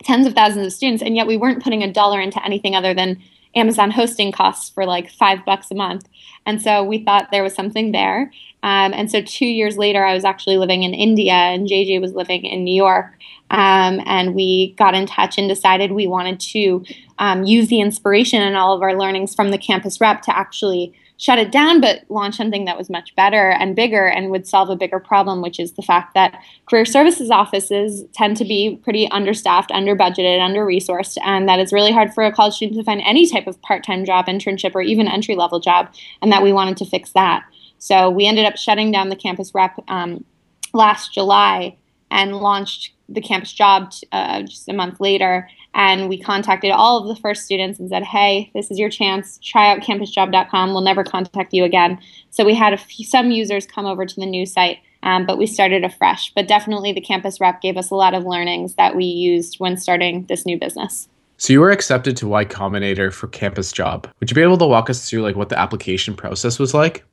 tens 0.03 0.27
of 0.27 0.35
thousands 0.35 0.67
of 0.67 0.73
students. 0.73 1.01
And 1.01 1.15
yet 1.15 1.29
we 1.29 1.37
weren't 1.37 1.63
putting 1.63 1.85
a 1.85 1.93
dollar 1.93 2.21
into 2.21 2.45
anything 2.45 2.75
other 2.75 2.95
than 2.95 3.23
Amazon 3.55 3.93
hosting 3.93 4.33
costs 4.33 4.71
for 4.71 4.87
like 4.87 5.09
five 5.09 5.45
bucks 5.45 5.71
a 5.71 5.77
month. 5.77 6.09
And 6.47 6.61
so 6.61 6.83
we 6.83 7.05
thought 7.05 7.29
there 7.31 7.45
was 7.45 7.55
something 7.55 7.93
there. 7.93 8.33
Um, 8.65 8.93
and 8.93 9.09
so 9.09 9.23
two 9.23 9.47
years 9.47 9.79
later, 9.79 10.05
I 10.05 10.15
was 10.15 10.25
actually 10.25 10.57
living 10.57 10.83
in 10.83 10.95
India, 10.95 11.33
and 11.33 11.69
JJ 11.69 12.01
was 12.01 12.13
living 12.13 12.45
in 12.45 12.65
New 12.65 12.75
York. 12.75 13.13
Um, 13.51 14.01
and 14.05 14.35
we 14.35 14.75
got 14.77 14.95
in 14.95 15.07
touch 15.07 15.39
and 15.39 15.49
decided 15.49 15.93
we 15.93 16.07
wanted 16.07 16.39
to 16.41 16.85
um, 17.19 17.45
use 17.45 17.69
the 17.69 17.81
inspiration 17.81 18.43
and 18.43 18.57
all 18.57 18.75
of 18.75 18.83
our 18.83 18.97
learnings 18.97 19.35
from 19.35 19.51
the 19.51 19.59
campus 19.59 20.01
rep 20.01 20.23
to 20.23 20.37
actually 20.37 20.93
shut 21.19 21.39
it 21.39 21.51
down, 21.51 21.81
but 21.81 22.05
launch 22.09 22.37
something 22.37 22.65
that 22.65 22.79
was 22.79 22.89
much 22.89 23.15
better 23.17 23.51
and 23.51 23.75
bigger 23.75 24.07
and 24.07 24.31
would 24.31 24.47
solve 24.47 24.71
a 24.71 24.77
bigger 24.77 25.01
problem, 25.01 25.43
which 25.43 25.59
is 25.59 25.73
the 25.73 25.83
fact 25.83 26.15
that 26.15 26.41
career 26.67 26.85
services 26.85 27.29
offices 27.31 28.05
tend 28.13 28.37
to 28.37 28.45
be 28.45 28.79
pretty 28.85 29.11
understaffed, 29.11 29.73
under 29.73 29.97
budgeted, 29.97 30.41
under 30.41 30.65
resourced, 30.65 31.19
and 31.25 31.49
that 31.49 31.59
it's 31.59 31.73
really 31.73 31.93
hard 31.93 32.15
for 32.15 32.25
a 32.25 32.33
college 32.33 32.55
student 32.55 32.79
to 32.79 32.85
find 32.85 33.03
any 33.05 33.29
type 33.29 33.49
of 33.49 33.61
part 33.63 33.83
time 33.83 34.05
job, 34.05 34.27
internship, 34.27 34.75
or 34.75 34.81
even 34.81 35.09
entry 35.09 35.35
level 35.35 35.59
job, 35.59 35.93
and 36.23 36.31
that 36.31 36.43
we 36.43 36.53
wanted 36.53 36.77
to 36.77 36.87
fix 36.87 37.11
that. 37.13 37.45
So 37.79 38.09
we 38.11 38.27
ended 38.27 38.45
up 38.45 38.57
shutting 38.57 38.93
down 38.93 39.09
the 39.09 39.17
campus 39.17 39.53
rep 39.55 39.77
um, 39.89 40.25
last 40.73 41.13
July 41.13 41.77
and 42.13 42.37
launched 42.37 42.93
the 43.09 43.21
campus 43.21 43.53
job 43.53 43.93
uh, 44.13 44.43
just 44.43 44.69
a 44.69 44.73
month 44.73 45.01
later. 45.01 45.49
And 45.75 46.09
we 46.09 46.19
contacted 46.19 46.71
all 46.71 46.99
of 46.99 47.09
the 47.09 47.21
first 47.21 47.45
students 47.45 47.79
and 47.79 47.89
said, 47.89 48.03
hey, 48.03 48.51
this 48.55 48.71
is 48.71 48.79
your 48.79 48.91
chance. 48.91 49.39
Try 49.43 49.71
out 49.71 49.81
campusjob.com. 49.81 50.71
We'll 50.71 50.83
never 50.83 51.05
contact 51.05 51.53
you 51.53 51.65
again. 51.65 51.99
So 52.31 52.45
we 52.45 52.55
had 52.55 52.79
few, 52.81 53.05
some 53.05 53.31
users 53.31 53.67
come 53.67 53.87
over 53.87 54.05
to 54.05 54.17
the 54.17 54.27
new 54.27 54.45
site, 54.45 54.79
um, 55.03 55.27
but 55.27 55.39
we 55.39 55.47
started 55.47 55.85
afresh. 55.85 56.33
But 56.35 56.49
definitely 56.49 56.93
the 56.93 57.01
campus 57.01 57.41
rep 57.41 57.61
gave 57.63 57.77
us 57.77 57.91
a 57.91 57.95
lot 57.95 58.15
of 58.15 58.25
learnings 58.25 58.75
that 58.75 58.97
we 58.97 59.05
used 59.05 59.59
when 59.59 59.77
starting 59.77 60.27
this 60.27 60.45
new 60.45 60.59
business. 60.59 61.09
So 61.41 61.53
you 61.53 61.61
were 61.61 61.71
accepted 61.71 62.17
to 62.17 62.27
Y 62.27 62.45
Combinator 62.45 63.13
for 63.13 63.29
campus 63.29 63.71
job. 63.71 64.09
Would 64.19 64.31
you 64.31 64.35
be 64.35 64.43
able 64.43 64.59
to 64.59 64.67
walk 64.67 64.91
us 64.91 65.09
through 65.09 65.23
like 65.23 65.37
what 65.37 65.51
the 65.51 65.59
application 65.59 66.17
process 66.17 66.59
was 66.59 66.75
like? 66.75 67.05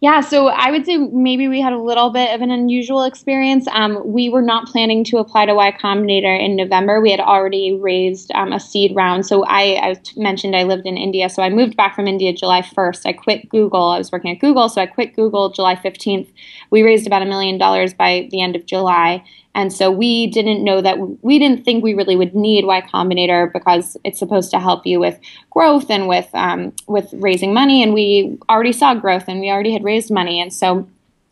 Yeah, 0.00 0.20
so 0.20 0.46
I 0.46 0.70
would 0.70 0.86
say 0.86 0.96
maybe 0.96 1.48
we 1.48 1.60
had 1.60 1.72
a 1.72 1.78
little 1.78 2.10
bit 2.10 2.32
of 2.32 2.40
an 2.40 2.52
unusual 2.52 3.02
experience. 3.02 3.66
Um, 3.66 4.00
we 4.04 4.28
were 4.28 4.42
not 4.42 4.68
planning 4.68 5.02
to 5.04 5.18
apply 5.18 5.46
to 5.46 5.54
Y 5.56 5.72
Combinator 5.72 6.40
in 6.40 6.54
November. 6.54 7.00
We 7.00 7.10
had 7.10 7.18
already 7.18 7.72
raised 7.72 8.30
um, 8.32 8.52
a 8.52 8.60
seed 8.60 8.94
round. 8.94 9.26
So 9.26 9.44
I, 9.44 9.90
I, 9.90 9.96
mentioned 10.16 10.54
I 10.54 10.62
lived 10.62 10.86
in 10.86 10.96
India, 10.96 11.28
so 11.28 11.42
I 11.42 11.48
moved 11.48 11.76
back 11.76 11.96
from 11.96 12.06
India 12.06 12.32
July 12.32 12.62
1st. 12.62 13.06
I 13.06 13.12
quit 13.12 13.48
Google. 13.48 13.88
I 13.88 13.98
was 13.98 14.12
working 14.12 14.30
at 14.30 14.38
Google, 14.38 14.68
so 14.68 14.80
I 14.80 14.86
quit 14.86 15.16
Google 15.16 15.50
July 15.50 15.74
15th. 15.74 16.28
We 16.70 16.82
raised 16.82 17.08
about 17.08 17.22
a 17.22 17.26
million 17.26 17.58
dollars 17.58 17.92
by 17.92 18.28
the 18.30 18.40
end 18.40 18.54
of 18.54 18.66
July. 18.66 19.24
And 19.54 19.72
so 19.72 19.90
we 19.90 20.28
didn't 20.28 20.62
know 20.62 20.80
that 20.80 20.98
we 21.22 21.38
didn't 21.38 21.64
think 21.64 21.82
we 21.82 21.94
really 21.94 22.16
would 22.16 22.34
need 22.34 22.64
Y 22.64 22.80
Combinator 22.82 23.52
because 23.52 23.96
it's 24.04 24.18
supposed 24.18 24.50
to 24.52 24.60
help 24.60 24.86
you 24.86 25.00
with 25.00 25.18
growth 25.50 25.90
and 25.90 26.06
with 26.06 26.28
um, 26.34 26.72
with 26.86 27.08
raising 27.14 27.52
money. 27.52 27.82
And 27.82 27.92
we 27.92 28.38
already 28.48 28.72
saw 28.72 28.94
growth 28.94 29.24
and 29.26 29.40
we 29.40 29.50
already 29.50 29.72
had 29.72 29.82
raised 29.82 30.10
money. 30.10 30.40
And 30.40 30.52
so 30.52 30.88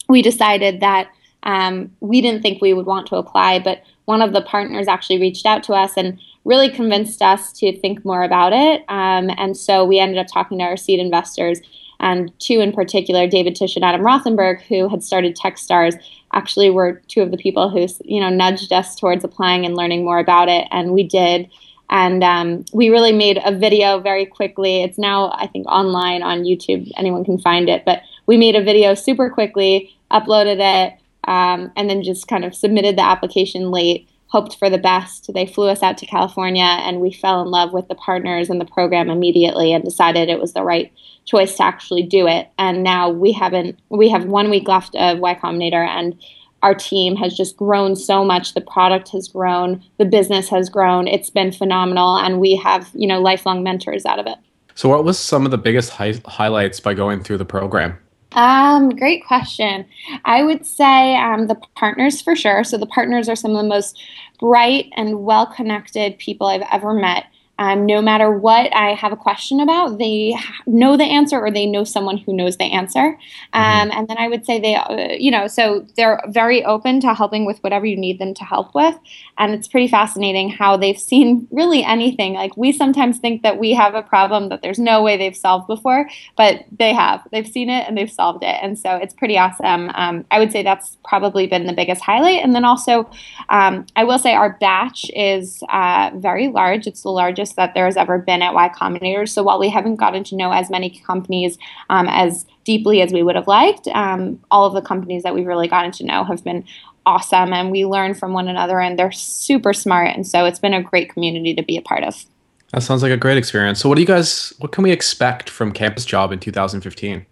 we 0.09 0.23
decided 0.23 0.81
that 0.81 1.09
um, 1.43 1.93
we 2.01 2.21
didn't 2.21 2.43
think 2.43 2.61
we 2.61 2.73
would 2.73 2.87
want 2.87 3.07
to 3.09 3.17
apply, 3.17 3.61
but 3.61 3.83
one 4.07 4.23
of 4.23 4.33
the 4.33 4.43
partners 4.43 4.89
actually 4.89 5.21
reached 5.21 5.47
out 5.47 5.63
to 5.65 5.75
us 5.75 5.93
and 5.97 6.19
really 6.45 6.71
convinced 6.71 7.23
us 7.23 7.53
to 7.53 7.77
think 7.79 8.05
more 8.05 8.23
about 8.23 8.53
it. 8.53 8.85
Um, 8.89 9.31
and 9.37 9.57
so 9.57 9.85
we 9.85 9.99
ended 9.99 10.19
up 10.19 10.29
talking 10.33 10.59
to 10.59 10.65
our 10.65 10.77
seed 10.77 11.01
investors, 11.01 11.61
and 12.01 12.33
two 12.39 12.61
in 12.61 12.73
particular, 12.73 13.27
David 13.27 13.57
Tisch 13.57 13.77
and 13.77 13.85
Adam 13.85 14.03
Rothenberg, 14.03 14.61
who 14.63 14.89
had 14.89 15.03
started 15.03 15.37
Techstars, 15.37 15.95
actually 16.33 16.71
were 16.71 17.01
two 17.09 17.23
of 17.23 17.31
the 17.31 17.37
people 17.37 17.71
who 17.71 17.87
you 18.05 18.21
know 18.21 18.29
nudged 18.29 18.73
us 18.73 18.95
towards 18.97 19.25
applying 19.25 19.65
and 19.65 19.77
learning 19.77 20.05
more 20.05 20.19
about 20.19 20.49
it, 20.49 20.67
and 20.71 20.93
we 20.93 21.03
did. 21.03 21.51
And 21.89 22.25
um, 22.25 22.65
we 22.73 22.91
really 22.91 23.13
made 23.13 23.41
a 23.45 23.57
video 23.57 24.01
very 24.01 24.27
quickly. 24.27 24.83
It's 24.83 24.99
now, 24.99 25.31
I 25.37 25.47
think, 25.47 25.69
online 25.69 26.21
on 26.23 26.43
YouTube. 26.43 26.91
Anyone 26.97 27.25
can 27.25 27.39
find 27.39 27.69
it. 27.69 27.85
But 27.85 28.03
we 28.27 28.37
made 28.37 28.57
a 28.57 28.63
video 28.63 28.95
super 28.95 29.31
quickly, 29.31 29.95
uploaded 30.11 30.59
it, 30.59 30.99
um, 31.29 31.71
and 31.77 31.89
then 31.89 32.03
just 32.03 32.27
kind 32.27 32.45
of 32.45 32.57
submitted 32.57 32.97
the 32.97 33.05
application 33.05 33.71
late 33.71 34.09
hoped 34.29 34.57
for 34.59 34.69
the 34.69 34.79
best. 34.79 35.33
They 35.33 35.47
flew 35.47 35.69
us 35.69 35.83
out 35.83 35.99
to 35.99 36.07
California 36.07 36.65
and 36.65 37.01
we 37.01 37.13
fell 37.13 37.43
in 37.43 37.49
love 37.49 37.73
with 37.73 37.89
the 37.89 37.95
partners 37.95 38.51
and 38.51 38.61
the 38.61 38.65
program 38.65 39.09
immediately 39.09 39.73
and 39.73 39.85
decided 39.85 40.29
it 40.29 40.41
was 40.41 40.53
the 40.53 40.65
right 40.65 40.93
choice 41.25 41.57
to 41.57 41.65
actually 41.65 42.03
do 42.03 42.27
it. 42.27 42.49
And 42.59 42.83
now 42.83 43.09
we 43.09 43.33
haven't 43.33 43.79
we 43.89 44.09
have 44.09 44.25
one 44.27 44.51
week 44.51 44.69
left 44.69 44.95
of 44.97 45.19
Y 45.19 45.35
Combinator 45.35 45.87
and 45.87 46.19
our 46.63 46.75
team 46.75 47.17
has 47.17 47.37
just 47.37 47.57
grown 47.57 47.95
so 47.95 48.25
much. 48.25 48.55
The 48.55 48.61
product 48.61 49.11
has 49.11 49.29
grown, 49.29 49.85
the 49.99 50.05
business 50.05 50.49
has 50.49 50.69
grown. 50.69 51.07
It's 51.07 51.31
been 51.31 51.53
phenomenal 51.53 52.17
and 52.17 52.41
we 52.41 52.57
have, 52.57 52.91
you 52.95 53.07
know, 53.07 53.21
lifelong 53.21 53.63
mentors 53.63 54.05
out 54.05 54.19
of 54.19 54.27
it. 54.27 54.39
So 54.75 54.89
what 54.89 55.05
was 55.05 55.19
some 55.19 55.45
of 55.45 55.51
the 55.51 55.59
biggest 55.59 55.91
hi- 55.91 56.21
highlights 56.27 56.81
by 56.81 56.95
going 56.95 57.23
through 57.23 57.39
the 57.39 57.45
program? 57.45 57.99
Um, 58.37 58.91
great 58.91 59.27
question. 59.27 59.87
I 60.27 60.43
would 60.43 60.67
say 60.67 61.17
um, 61.17 61.47
the 61.47 61.57
partners 61.75 62.21
for 62.21 62.37
sure. 62.37 62.65
So 62.65 62.77
the 62.77 62.87
partners 62.87 63.29
are 63.31 63.37
some 63.37 63.53
of 63.53 63.57
the 63.57 63.69
most 63.69 64.01
bright 64.39 64.91
and 64.95 65.25
well 65.25 65.47
connected 65.47 66.19
people 66.19 66.47
I've 66.47 66.67
ever 66.71 66.93
met. 66.93 67.25
Um, 67.59 67.87
no 67.87 68.03
matter 68.03 68.31
what 68.31 68.75
I 68.75 68.95
have 68.95 69.13
a 69.13 69.17
question 69.17 69.61
about, 69.61 69.99
they 69.99 70.35
know 70.67 70.97
the 70.97 71.05
answer 71.05 71.39
or 71.41 71.51
they 71.51 71.67
know 71.67 71.85
someone 71.85 72.19
who 72.19 72.33
knows 72.33 72.57
the 72.57 72.65
answer. 72.65 73.19
Mm-hmm. 73.55 73.59
Um. 73.59 73.91
And 73.97 74.09
then 74.09 74.19
I 74.19 74.29
would 74.29 74.45
say 74.45 74.61
they, 74.61 74.75
uh, 74.75 75.13
you 75.19 75.31
know, 75.31 75.47
so 75.47 75.87
they're 75.97 76.21
very 76.29 76.65
open 76.65 77.01
to 77.01 77.15
helping 77.15 77.47
with 77.47 77.59
whatever 77.61 77.87
you 77.87 77.97
need 77.97 78.19
them 78.19 78.35
to 78.35 78.45
help 78.45 78.75
with. 78.75 78.99
And 79.39 79.55
it's 79.55 79.69
pretty 79.69 79.89
fascinating 79.89 80.51
how 80.51 80.77
they've 80.77 80.99
seen 81.11 81.49
really 81.51 81.83
anything. 81.83 82.35
Like 82.35 82.57
we 82.57 82.73
sometimes 82.73 83.19
think 83.19 83.43
that 83.43 83.59
we 83.59 83.73
have 83.73 83.95
a 83.95 84.03
problem 84.03 84.49
that 84.51 84.63
there's 84.63 84.79
no 84.79 85.03
way 85.03 85.17
they've 85.17 85.37
solved 85.37 85.67
before, 85.67 86.09
but 86.37 86.65
they 86.77 86.93
have. 86.93 87.27
They've 87.33 87.47
seen 87.47 87.71
it 87.71 87.87
and 87.89 87.97
they've 87.97 88.11
solved 88.11 88.43
it. 88.43 88.57
And 88.63 88.79
so 88.79 88.97
it's 88.97 89.15
pretty 89.15 89.39
awesome. 89.39 89.91
Um, 89.95 90.25
I 90.31 90.39
would 90.39 90.53
say 90.53 90.63
that's 90.63 90.97
probably 91.05 91.47
been 91.47 91.67
the 91.67 91.73
biggest 91.73 92.03
highlight. 92.03 92.43
And 92.43 92.55
then 92.55 92.65
also, 92.65 93.09
um, 93.49 93.87
I 93.97 94.05
will 94.05 94.19
say 94.19 94.35
our 94.35 94.57
batch 94.61 95.11
is 95.15 95.63
uh, 95.71 96.11
very 96.15 96.49
large. 96.49 96.87
It's 96.87 97.03
the 97.03 97.11
largest 97.11 97.46
largest 97.47 97.57
that 97.57 97.75
there 97.75 97.87
has 97.87 97.97
ever 97.97 98.19
been 98.19 98.43
at 98.43 98.55
Y 98.55 98.69
Combinator. 98.71 99.29
So 99.29 99.43
while 99.43 99.59
we 99.59 99.71
haven't 99.71 99.97
gotten 99.97 100.25
to 100.25 100.37
know 100.37 100.53
as 100.53 100.71
many 100.71 100.91
companies 100.91 101.59
um, 101.91 102.09
as 102.09 102.47
deeply 102.65 103.01
as 103.03 103.13
we 103.13 103.23
would 103.23 103.37
have 103.37 103.47
liked, 103.47 103.89
um, 103.89 104.39
all 104.51 104.67
of 104.67 104.75
the 104.75 104.87
companies 104.87 105.23
that 105.23 105.35
we've 105.35 105.47
really 105.47 105.69
gotten 105.69 105.93
to 105.93 106.05
know 106.05 106.25
have 106.25 106.43
been 106.43 106.65
awesome 107.05 107.53
and 107.53 107.71
we 107.71 107.87
learn 107.87 108.15
from 108.15 108.33
one 108.33 108.49
another 108.49 108.81
and 108.81 108.99
they're 108.99 109.13
super 109.13 109.73
smart. 109.73 110.15
And 110.15 110.27
so 110.27 110.45
it's 110.45 110.59
been 110.59 110.75
a 110.75 110.83
great 110.83 111.13
community 111.13 111.55
to 111.55 111.63
be 111.63 111.77
a 111.77 111.83
part 111.83 112.03
of. 112.03 112.25
That 112.73 112.83
sounds 112.83 113.03
like 113.03 113.13
a 113.13 113.17
great 113.17 113.39
experience. 113.39 113.81
So 113.81 113.89
what 113.89 113.95
do 113.95 114.01
you 114.01 114.07
guys, 114.07 114.53
what 114.59 114.73
can 114.73 114.83
we 114.83 114.91
expect 114.91 115.49
from 115.49 115.73
Campus 115.73 116.05
Job 116.05 116.33
in 116.33 116.41
2015? 116.41 117.25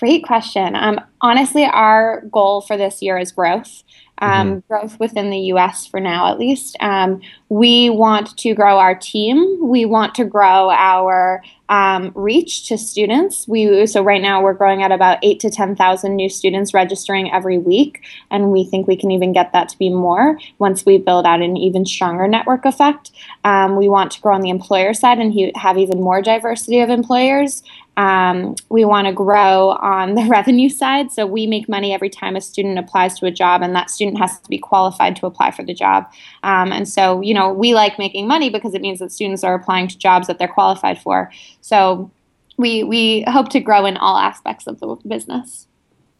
Great 0.00 0.24
question. 0.24 0.74
Um, 0.76 1.00
honestly, 1.22 1.64
our 1.64 2.22
goal 2.30 2.60
for 2.60 2.76
this 2.76 3.00
year 3.00 3.16
is 3.18 3.32
growth 3.32 3.82
um, 4.18 4.48
mm-hmm. 4.48 4.58
growth 4.68 4.98
within 4.98 5.30
the 5.30 5.38
US 5.52 5.86
for 5.86 6.00
now, 6.00 6.30
at 6.30 6.38
least. 6.38 6.76
Um, 6.80 7.20
we 7.48 7.90
want 7.90 8.36
to 8.38 8.54
grow 8.54 8.78
our 8.78 8.94
team. 8.94 9.68
We 9.68 9.84
want 9.84 10.14
to 10.16 10.24
grow 10.24 10.70
our 10.70 11.42
um, 11.68 12.12
reach 12.14 12.68
to 12.68 12.78
students. 12.78 13.46
We 13.48 13.86
so 13.86 14.02
right 14.02 14.22
now 14.22 14.42
we're 14.42 14.54
growing 14.54 14.82
at 14.82 14.92
about 14.92 15.18
eight 15.22 15.40
to 15.40 15.50
ten 15.50 15.74
thousand 15.74 16.16
new 16.16 16.28
students 16.28 16.72
registering 16.72 17.30
every 17.32 17.58
week, 17.58 18.04
and 18.30 18.52
we 18.52 18.64
think 18.64 18.86
we 18.86 18.96
can 18.96 19.10
even 19.10 19.32
get 19.32 19.52
that 19.52 19.68
to 19.70 19.78
be 19.78 19.90
more 19.90 20.38
once 20.58 20.86
we 20.86 20.98
build 20.98 21.26
out 21.26 21.42
an 21.42 21.56
even 21.56 21.84
stronger 21.84 22.28
network 22.28 22.64
effect. 22.64 23.10
Um, 23.44 23.76
we 23.76 23.88
want 23.88 24.12
to 24.12 24.20
grow 24.20 24.34
on 24.34 24.42
the 24.42 24.50
employer 24.50 24.94
side 24.94 25.18
and 25.18 25.32
he, 25.32 25.52
have 25.56 25.78
even 25.78 26.00
more 26.00 26.22
diversity 26.22 26.80
of 26.80 26.90
employers. 26.90 27.62
Um, 27.96 28.54
we 28.68 28.84
want 28.84 29.06
to 29.06 29.12
grow 29.12 29.70
on 29.80 30.14
the 30.14 30.24
revenue 30.28 30.68
side. 30.68 31.12
So 31.12 31.26
we 31.26 31.46
make 31.46 31.68
money 31.68 31.92
every 31.94 32.10
time 32.10 32.36
a 32.36 32.40
student 32.40 32.78
applies 32.78 33.18
to 33.18 33.26
a 33.26 33.30
job, 33.30 33.62
and 33.62 33.74
that 33.74 33.90
student 33.90 34.18
has 34.18 34.38
to 34.40 34.48
be 34.48 34.58
qualified 34.58 35.16
to 35.16 35.26
apply 35.26 35.50
for 35.50 35.64
the 35.64 35.74
job. 35.74 36.10
Um, 36.42 36.72
and 36.72 36.88
so, 36.88 37.20
you 37.20 37.34
know, 37.34 37.52
we 37.52 37.74
like 37.74 37.98
making 37.98 38.26
money 38.28 38.50
because 38.50 38.74
it 38.74 38.82
means 38.82 38.98
that 38.98 39.12
students 39.12 39.44
are 39.44 39.54
applying 39.54 39.88
to 39.88 39.98
jobs 39.98 40.26
that 40.26 40.38
they're 40.38 40.48
qualified 40.48 41.00
for. 41.00 41.30
So 41.60 42.10
we 42.56 42.82
we 42.84 43.24
hope 43.28 43.48
to 43.50 43.60
grow 43.60 43.86
in 43.86 43.96
all 43.96 44.16
aspects 44.16 44.66
of 44.66 44.80
the 44.80 44.96
business. 45.06 45.66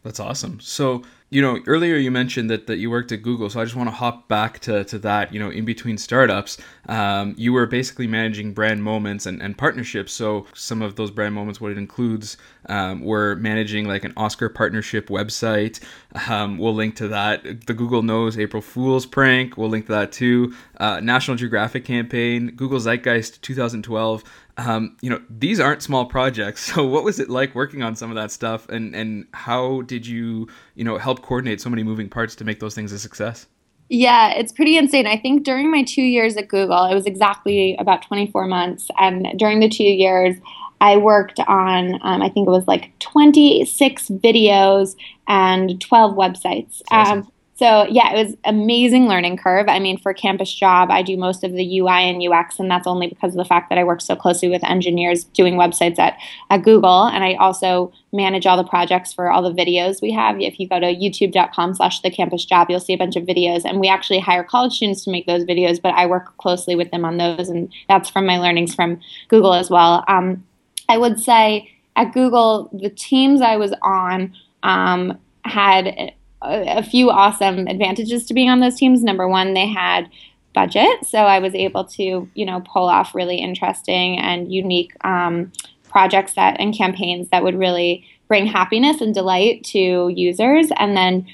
That's 0.07 0.21
awesome. 0.21 0.61
So 0.61 1.03
you 1.29 1.41
know, 1.41 1.59
earlier 1.67 1.97
you 1.97 2.09
mentioned 2.09 2.49
that, 2.49 2.67
that 2.67 2.77
you 2.77 2.89
worked 2.89 3.11
at 3.11 3.21
Google, 3.21 3.49
so 3.49 3.59
I 3.59 3.65
just 3.65 3.75
want 3.75 3.89
to 3.89 3.95
hop 3.95 4.29
back 4.29 4.59
to, 4.59 4.85
to 4.85 4.97
that. 4.99 5.33
You 5.33 5.41
know, 5.41 5.49
in 5.49 5.65
between 5.65 5.97
startups, 5.97 6.57
um, 6.87 7.35
you 7.37 7.51
were 7.51 7.65
basically 7.65 8.07
managing 8.07 8.53
brand 8.53 8.81
moments 8.81 9.25
and, 9.25 9.41
and 9.41 9.57
partnerships. 9.57 10.13
So 10.13 10.47
some 10.53 10.81
of 10.81 10.95
those 10.95 11.11
brand 11.11 11.35
moments, 11.35 11.59
what 11.59 11.73
it 11.73 11.77
includes, 11.77 12.37
um, 12.69 13.01
were 13.01 13.35
managing 13.35 13.89
like 13.89 14.05
an 14.05 14.13
Oscar 14.15 14.47
partnership 14.47 15.09
website. 15.09 15.81
Um, 16.29 16.57
we'll 16.57 16.73
link 16.73 16.95
to 16.95 17.09
that. 17.09 17.65
The 17.65 17.73
Google 17.73 18.03
Nose 18.03 18.39
April 18.39 18.61
Fool's 18.61 19.05
prank. 19.05 19.57
We'll 19.57 19.69
link 19.69 19.87
to 19.87 19.91
that 19.91 20.13
too. 20.13 20.55
Uh, 20.79 21.01
National 21.01 21.35
Geographic 21.35 21.83
campaign, 21.83 22.51
Google 22.55 22.79
Zeitgeist 22.79 23.41
2012 23.41 24.23
um, 24.57 24.97
you 25.01 25.09
know, 25.09 25.21
these 25.29 25.59
aren't 25.59 25.81
small 25.81 26.05
projects. 26.05 26.71
So 26.77 26.85
what 26.85 27.03
was 27.03 27.19
it 27.19 27.29
like 27.29 27.55
working 27.55 27.81
on 27.81 27.95
some 27.95 28.11
of 28.11 28.15
that 28.15 28.31
stuff 28.31 28.67
and, 28.69 28.95
and 28.95 29.25
how 29.33 29.81
did 29.83 30.05
you, 30.05 30.47
you 30.75 30.83
know, 30.83 30.97
help 30.97 31.23
coordinate 31.23 31.59
so 31.59 31.69
many 31.69 31.81
moving 31.81 32.07
parts 32.09 32.35
to 32.35 32.45
make 32.45 32.59
those 32.59 32.75
things 32.75 32.91
a 32.91 32.99
success? 32.99 33.47
Yeah, 33.89 34.31
it's 34.31 34.51
pretty 34.51 34.77
insane. 34.77 35.07
I 35.07 35.17
think 35.17 35.43
during 35.43 35.71
my 35.71 35.83
two 35.83 36.03
years 36.03 36.35
at 36.35 36.49
Google, 36.49 36.85
it 36.85 36.93
was 36.93 37.05
exactly 37.05 37.75
about 37.79 38.01
24 38.03 38.45
months. 38.47 38.89
And 38.99 39.27
during 39.37 39.59
the 39.59 39.69
two 39.69 39.83
years, 39.83 40.35
I 40.81 40.97
worked 40.97 41.39
on, 41.47 41.95
um, 42.03 42.21
I 42.21 42.29
think 42.29 42.47
it 42.47 42.51
was 42.51 42.67
like 42.67 42.91
26 42.99 44.09
videos 44.09 44.95
and 45.27 45.79
12 45.81 46.15
websites. 46.15 46.81
Awesome. 46.91 47.19
Um, 47.19 47.31
so 47.57 47.87
yeah, 47.89 48.13
it 48.13 48.23
was 48.23 48.37
amazing 48.45 49.07
learning 49.07 49.37
curve. 49.37 49.67
I 49.67 49.79
mean, 49.79 49.97
for 49.97 50.13
campus 50.13 50.53
job, 50.53 50.91
I 50.91 51.01
do 51.01 51.17
most 51.17 51.43
of 51.43 51.53
the 51.53 51.79
UI 51.79 52.03
and 52.07 52.21
UX, 52.21 52.59
and 52.59 52.69
that's 52.69 52.85
only 52.85 53.07
because 53.07 53.33
of 53.33 53.37
the 53.37 53.45
fact 53.45 53.69
that 53.69 53.79
I 53.79 53.83
work 53.83 53.99
so 53.99 54.15
closely 54.15 54.47
with 54.47 54.63
engineers 54.63 55.23
doing 55.23 55.55
websites 55.55 55.97
at, 55.97 56.19
at 56.51 56.61
Google. 56.61 57.05
And 57.05 57.23
I 57.23 57.33
also 57.33 57.91
manage 58.13 58.45
all 58.45 58.57
the 58.57 58.63
projects 58.63 59.11
for 59.11 59.31
all 59.31 59.41
the 59.41 59.51
videos 59.51 60.03
we 60.03 60.11
have. 60.11 60.39
If 60.39 60.59
you 60.59 60.69
go 60.69 60.79
to 60.79 60.85
youtube.com 60.85 61.73
slash 61.73 62.01
the 62.01 62.11
campus 62.11 62.45
job, 62.45 62.69
you'll 62.69 62.79
see 62.79 62.93
a 62.93 62.97
bunch 62.97 63.15
of 63.15 63.23
videos. 63.23 63.65
And 63.65 63.79
we 63.79 63.87
actually 63.87 64.19
hire 64.19 64.43
college 64.43 64.73
students 64.73 65.03
to 65.05 65.11
make 65.11 65.25
those 65.25 65.43
videos, 65.43 65.81
but 65.81 65.95
I 65.95 66.05
work 66.05 66.37
closely 66.37 66.75
with 66.75 66.91
them 66.91 67.03
on 67.03 67.17
those. 67.17 67.49
And 67.49 67.73
that's 67.89 68.07
from 68.07 68.27
my 68.27 68.37
learnings 68.37 68.75
from 68.75 68.99
Google 69.29 69.55
as 69.55 69.71
well. 69.71 70.03
Um, 70.07 70.45
I 70.89 70.99
would 70.99 71.19
say 71.19 71.71
at 71.95 72.13
Google, 72.13 72.69
the 72.71 72.91
teams 72.91 73.41
I 73.41 73.57
was 73.57 73.73
on 73.81 74.35
um, 74.61 75.17
had 75.43 76.13
a, 76.41 76.83
few 76.83 77.09
awesome 77.09 77.67
advantages 77.67 78.25
to 78.25 78.33
being 78.33 78.49
on 78.49 78.59
those 78.59 78.75
teams. 78.75 79.03
Number 79.03 79.27
one, 79.27 79.53
they 79.53 79.67
had 79.67 80.09
budget, 80.53 81.05
so 81.05 81.19
I 81.19 81.39
was 81.39 81.53
able 81.55 81.85
to 81.85 82.29
you 82.33 82.45
know 82.45 82.61
pull 82.61 82.87
off 82.87 83.15
really 83.15 83.37
interesting 83.37 84.19
and 84.19 84.51
unique 84.51 84.93
um, 85.05 85.51
projects 85.89 86.33
that 86.33 86.59
and 86.59 86.75
campaigns 86.75 87.29
that 87.29 87.43
would 87.43 87.57
really 87.57 88.05
bring 88.27 88.45
happiness 88.45 89.01
and 89.01 89.13
delight 89.13 89.63
to 89.63 90.09
users. 90.09 90.69
And 90.77 90.97
then 90.97 91.25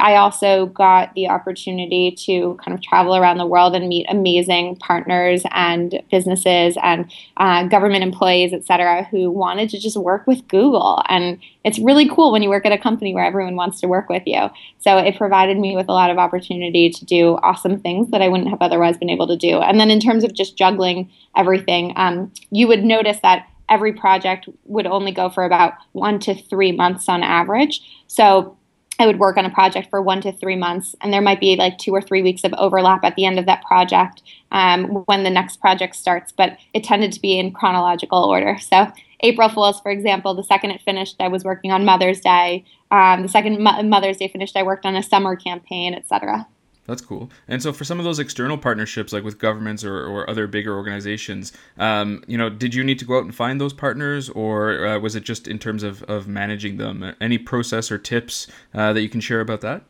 I 0.00 0.16
also 0.16 0.66
got 0.66 1.14
the 1.14 1.28
opportunity 1.28 2.12
to 2.26 2.58
kind 2.64 2.74
of 2.74 2.82
travel 2.82 3.14
around 3.14 3.36
the 3.36 3.46
world 3.46 3.74
and 3.74 3.86
meet 3.86 4.06
amazing 4.08 4.76
partners 4.76 5.42
and 5.50 6.02
businesses 6.10 6.76
and 6.82 7.10
uh, 7.36 7.64
government 7.68 8.02
employees, 8.02 8.52
et 8.52 8.64
cetera, 8.64 9.04
who 9.04 9.30
wanted 9.30 9.68
to 9.70 9.78
just 9.78 9.96
work 9.96 10.26
with 10.26 10.46
Google. 10.48 11.02
And 11.08 11.38
it's 11.64 11.78
really 11.78 12.08
cool 12.08 12.32
when 12.32 12.42
you 12.42 12.48
work 12.48 12.66
at 12.66 12.72
a 12.72 12.78
company 12.78 13.14
where 13.14 13.24
everyone 13.24 13.56
wants 13.56 13.80
to 13.80 13.88
work 13.88 14.08
with 14.08 14.22
you. 14.26 14.48
So 14.78 14.96
it 14.96 15.16
provided 15.18 15.58
me 15.58 15.76
with 15.76 15.88
a 15.88 15.92
lot 15.92 16.10
of 16.10 16.18
opportunity 16.18 16.90
to 16.90 17.04
do 17.04 17.38
awesome 17.42 17.78
things 17.78 18.10
that 18.10 18.22
I 18.22 18.28
wouldn't 18.28 18.50
have 18.50 18.62
otherwise 18.62 18.96
been 18.96 19.10
able 19.10 19.26
to 19.28 19.36
do. 19.36 19.60
And 19.60 19.78
then 19.78 19.90
in 19.90 20.00
terms 20.00 20.24
of 20.24 20.32
just 20.34 20.56
juggling 20.56 21.10
everything, 21.36 21.92
um, 21.96 22.32
you 22.50 22.68
would 22.68 22.84
notice 22.84 23.18
that 23.22 23.46
every 23.68 23.92
project 23.92 24.48
would 24.64 24.86
only 24.86 25.12
go 25.12 25.28
for 25.28 25.44
about 25.44 25.74
one 25.92 26.18
to 26.18 26.34
three 26.34 26.72
months 26.72 27.08
on 27.08 27.22
average. 27.22 27.82
So 28.06 28.56
I 28.98 29.06
would 29.06 29.18
work 29.18 29.36
on 29.36 29.44
a 29.44 29.50
project 29.50 29.90
for 29.90 30.02
one 30.02 30.20
to 30.22 30.32
three 30.32 30.56
months, 30.56 30.96
and 31.00 31.12
there 31.12 31.20
might 31.20 31.40
be 31.40 31.56
like 31.56 31.78
two 31.78 31.92
or 31.92 32.02
three 32.02 32.22
weeks 32.22 32.42
of 32.42 32.52
overlap 32.54 33.04
at 33.04 33.14
the 33.14 33.24
end 33.24 33.38
of 33.38 33.46
that 33.46 33.62
project 33.64 34.22
um, 34.50 35.04
when 35.06 35.22
the 35.22 35.30
next 35.30 35.60
project 35.60 35.94
starts, 35.94 36.32
but 36.32 36.58
it 36.74 36.82
tended 36.82 37.12
to 37.12 37.20
be 37.20 37.38
in 37.38 37.52
chronological 37.52 38.24
order. 38.24 38.58
So, 38.58 38.90
April 39.20 39.48
Fool's, 39.48 39.80
for 39.80 39.90
example, 39.90 40.34
the 40.34 40.44
second 40.44 40.70
it 40.72 40.80
finished, 40.80 41.16
I 41.20 41.28
was 41.28 41.44
working 41.44 41.72
on 41.72 41.84
Mother's 41.84 42.20
Day. 42.20 42.64
Um, 42.90 43.22
the 43.22 43.28
second 43.28 43.60
Mo- 43.60 43.82
Mother's 43.82 44.16
Day 44.16 44.28
finished, 44.28 44.56
I 44.56 44.62
worked 44.62 44.86
on 44.86 44.96
a 44.96 45.02
summer 45.02 45.36
campaign, 45.36 45.94
etc. 45.94 46.46
That's 46.88 47.02
cool. 47.02 47.30
And 47.46 47.62
so, 47.62 47.70
for 47.74 47.84
some 47.84 47.98
of 47.98 48.06
those 48.06 48.18
external 48.18 48.56
partnerships, 48.56 49.12
like 49.12 49.22
with 49.22 49.38
governments 49.38 49.84
or, 49.84 50.06
or 50.06 50.28
other 50.28 50.46
bigger 50.46 50.74
organizations, 50.74 51.52
um, 51.76 52.24
you 52.26 52.38
know, 52.38 52.48
did 52.48 52.74
you 52.74 52.82
need 52.82 52.98
to 53.00 53.04
go 53.04 53.18
out 53.18 53.24
and 53.24 53.34
find 53.34 53.60
those 53.60 53.74
partners, 53.74 54.30
or 54.30 54.86
uh, 54.86 54.98
was 54.98 55.14
it 55.14 55.22
just 55.22 55.46
in 55.46 55.58
terms 55.58 55.82
of, 55.82 56.02
of 56.04 56.26
managing 56.26 56.78
them? 56.78 57.14
Any 57.20 57.36
process 57.36 57.92
or 57.92 57.98
tips 57.98 58.46
uh, 58.72 58.94
that 58.94 59.02
you 59.02 59.10
can 59.10 59.20
share 59.20 59.42
about 59.42 59.60
that? 59.60 59.82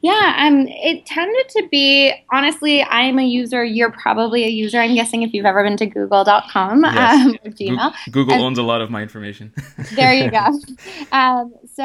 Yeah, 0.00 0.36
um, 0.38 0.68
it 0.68 1.06
tended 1.06 1.48
to 1.48 1.68
be 1.72 2.14
honestly. 2.30 2.82
I 2.82 3.02
am 3.02 3.18
a 3.18 3.24
user. 3.24 3.64
You're 3.64 3.90
probably 3.90 4.44
a 4.44 4.48
user. 4.48 4.78
I'm 4.78 4.94
guessing 4.94 5.22
if 5.22 5.34
you've 5.34 5.44
ever 5.44 5.64
been 5.64 5.76
to 5.78 5.86
Google.com 5.86 6.84
yes. 6.84 7.26
um, 7.26 7.38
Gmail. 7.46 7.94
Google 8.12 8.34
and, 8.34 8.42
owns 8.44 8.58
a 8.58 8.62
lot 8.62 8.80
of 8.80 8.90
my 8.90 9.02
information. 9.02 9.52
there 9.94 10.14
you 10.14 10.30
go. 10.30 10.46
Um, 11.10 11.54
so 11.74 11.84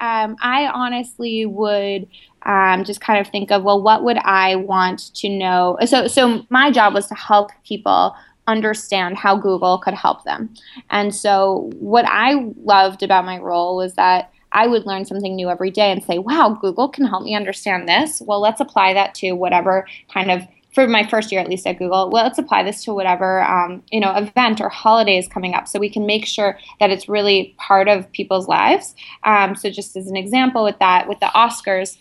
um, 0.00 0.36
I 0.40 0.70
honestly 0.72 1.46
would 1.46 2.08
um, 2.46 2.84
just 2.84 3.00
kind 3.00 3.20
of 3.20 3.30
think 3.30 3.50
of 3.50 3.62
well, 3.62 3.82
what 3.82 4.02
would 4.04 4.18
I 4.18 4.56
want 4.56 5.14
to 5.16 5.28
know? 5.28 5.76
So, 5.84 6.06
so 6.06 6.46
my 6.48 6.70
job 6.70 6.94
was 6.94 7.06
to 7.08 7.14
help 7.14 7.50
people 7.66 8.16
understand 8.46 9.16
how 9.16 9.36
Google 9.36 9.78
could 9.78 9.94
help 9.94 10.24
them, 10.24 10.54
and 10.90 11.14
so 11.14 11.70
what 11.78 12.06
I 12.06 12.52
loved 12.62 13.02
about 13.02 13.26
my 13.26 13.38
role 13.38 13.76
was 13.76 13.94
that 13.94 14.32
I 14.52 14.66
would 14.66 14.86
learn 14.86 15.04
something 15.04 15.36
new 15.36 15.50
every 15.50 15.70
day 15.70 15.92
and 15.92 16.02
say, 16.02 16.18
wow, 16.18 16.56
Google 16.58 16.88
can 16.88 17.04
help 17.04 17.24
me 17.24 17.34
understand 17.34 17.88
this. 17.88 18.22
Well, 18.24 18.40
let's 18.40 18.60
apply 18.60 18.94
that 18.94 19.14
to 19.16 19.32
whatever 19.32 19.86
kind 20.08 20.30
of 20.30 20.46
for 20.76 20.86
my 20.86 21.08
first 21.08 21.32
year 21.32 21.40
at 21.40 21.48
least 21.48 21.66
at 21.66 21.78
Google, 21.78 22.10
well, 22.10 22.22
let's 22.22 22.38
apply 22.38 22.62
this 22.62 22.84
to 22.84 22.92
whatever 22.92 23.42
um, 23.44 23.82
you 23.90 23.98
know 23.98 24.14
event 24.14 24.60
or 24.60 24.68
holiday 24.68 25.16
is 25.16 25.26
coming 25.26 25.54
up, 25.54 25.66
so 25.66 25.80
we 25.80 25.88
can 25.88 26.04
make 26.04 26.26
sure 26.26 26.58
that 26.80 26.90
it's 26.90 27.08
really 27.08 27.54
part 27.56 27.88
of 27.88 28.12
people's 28.12 28.46
lives. 28.46 28.94
Um, 29.24 29.56
so, 29.56 29.70
just 29.70 29.96
as 29.96 30.06
an 30.06 30.16
example, 30.16 30.62
with 30.62 30.78
that, 30.78 31.08
with 31.08 31.18
the 31.20 31.30
Oscars, 31.34 31.96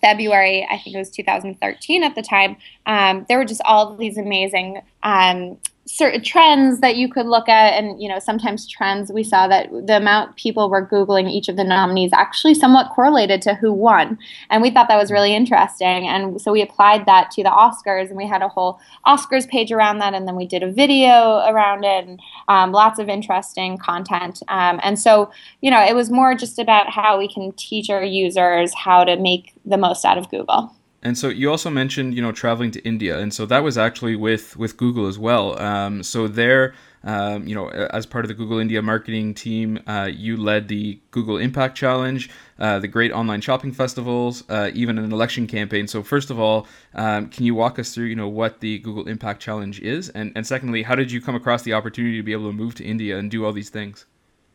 February, 0.00 0.66
I 0.70 0.78
think 0.78 0.94
it 0.96 0.98
was 0.98 1.10
2013 1.10 2.02
at 2.02 2.14
the 2.14 2.22
time, 2.22 2.56
um, 2.86 3.26
there 3.28 3.38
were 3.38 3.44
just 3.44 3.62
all 3.64 3.96
these 3.96 4.18
amazing 4.18 4.80
um, 5.02 5.58
certain 5.90 6.22
trends 6.22 6.80
that 6.80 6.96
you 6.96 7.08
could 7.08 7.26
look 7.26 7.48
at. 7.48 7.74
And 7.74 8.00
you 8.00 8.08
know 8.08 8.18
sometimes 8.18 8.66
trends 8.66 9.10
we 9.12 9.22
saw 9.22 9.48
that 9.48 9.68
the 9.70 9.96
amount 9.96 10.36
people 10.36 10.70
were 10.70 10.86
googling 10.86 11.30
each 11.30 11.48
of 11.48 11.56
the 11.56 11.64
nominees 11.64 12.12
actually 12.12 12.54
somewhat 12.54 12.90
correlated 12.90 13.42
to 13.42 13.54
who 13.54 13.72
won. 13.72 14.18
And 14.50 14.62
we 14.62 14.70
thought 14.70 14.88
that 14.88 14.96
was 14.96 15.10
really 15.10 15.34
interesting. 15.34 16.08
And 16.08 16.40
so 16.40 16.52
we 16.52 16.62
applied 16.62 17.06
that 17.06 17.30
to 17.32 17.42
the 17.42 17.50
oscars 17.50 18.08
and 18.08 18.16
we 18.16 18.26
had 18.26 18.42
a 18.42 18.48
whole 18.48 18.80
oscars 19.06 19.48
page 19.48 19.72
around 19.72 19.98
that 19.98 20.14
and 20.14 20.26
then 20.26 20.36
we 20.36 20.46
did 20.46 20.62
a 20.62 20.70
video 20.70 21.38
around 21.48 21.84
it 21.84 22.06
and 22.06 22.20
um, 22.48 22.72
lots 22.72 22.98
of 22.98 23.08
interesting 23.08 23.78
content. 23.78 24.42
Um, 24.48 24.80
and 24.82 24.98
so 24.98 25.30
you 25.60 25.70
know 25.70 25.84
it 25.84 25.94
was 25.94 26.10
more 26.10 26.34
just 26.34 26.58
about 26.58 26.90
how 26.90 27.18
we 27.18 27.28
can 27.28 27.52
teach 27.52 27.90
our 27.90 28.02
users 28.02 28.72
how 28.74 29.04
to 29.04 29.16
make 29.16 29.52
the 29.64 29.76
most 29.76 30.04
out 30.04 30.18
of 30.18 30.30
google 30.30 30.74
and 31.02 31.16
so 31.16 31.28
you 31.28 31.50
also 31.50 31.70
mentioned, 31.70 32.14
you 32.14 32.22
know, 32.22 32.32
traveling 32.32 32.70
to 32.72 32.80
India, 32.84 33.18
and 33.18 33.32
so 33.32 33.46
that 33.46 33.62
was 33.62 33.78
actually 33.78 34.16
with 34.16 34.56
with 34.56 34.76
Google 34.76 35.06
as 35.06 35.18
well. 35.18 35.60
Um, 35.60 36.02
so 36.02 36.28
there, 36.28 36.74
um, 37.04 37.46
you 37.48 37.54
know, 37.54 37.68
as 37.68 38.04
part 38.04 38.24
of 38.24 38.28
the 38.28 38.34
Google 38.34 38.58
India 38.58 38.82
marketing 38.82 39.32
team, 39.32 39.78
uh, 39.86 40.10
you 40.12 40.36
led 40.36 40.68
the 40.68 41.00
Google 41.10 41.38
Impact 41.38 41.76
Challenge, 41.76 42.28
uh, 42.58 42.78
the 42.78 42.88
Great 42.88 43.12
Online 43.12 43.40
Shopping 43.40 43.72
Festivals, 43.72 44.44
uh, 44.50 44.70
even 44.74 44.98
an 44.98 45.10
election 45.10 45.46
campaign. 45.46 45.86
So 45.86 46.02
first 46.02 46.30
of 46.30 46.38
all, 46.38 46.66
um, 46.94 47.28
can 47.28 47.46
you 47.46 47.54
walk 47.54 47.78
us 47.78 47.94
through, 47.94 48.06
you 48.06 48.16
know, 48.16 48.28
what 48.28 48.60
the 48.60 48.78
Google 48.80 49.08
Impact 49.08 49.40
Challenge 49.40 49.80
is, 49.80 50.10
and 50.10 50.32
and 50.36 50.46
secondly, 50.46 50.82
how 50.82 50.94
did 50.94 51.10
you 51.10 51.20
come 51.20 51.34
across 51.34 51.62
the 51.62 51.72
opportunity 51.72 52.16
to 52.18 52.22
be 52.22 52.32
able 52.32 52.48
to 52.50 52.56
move 52.56 52.74
to 52.74 52.84
India 52.84 53.18
and 53.18 53.30
do 53.30 53.44
all 53.44 53.52
these 53.52 53.70
things? 53.70 54.04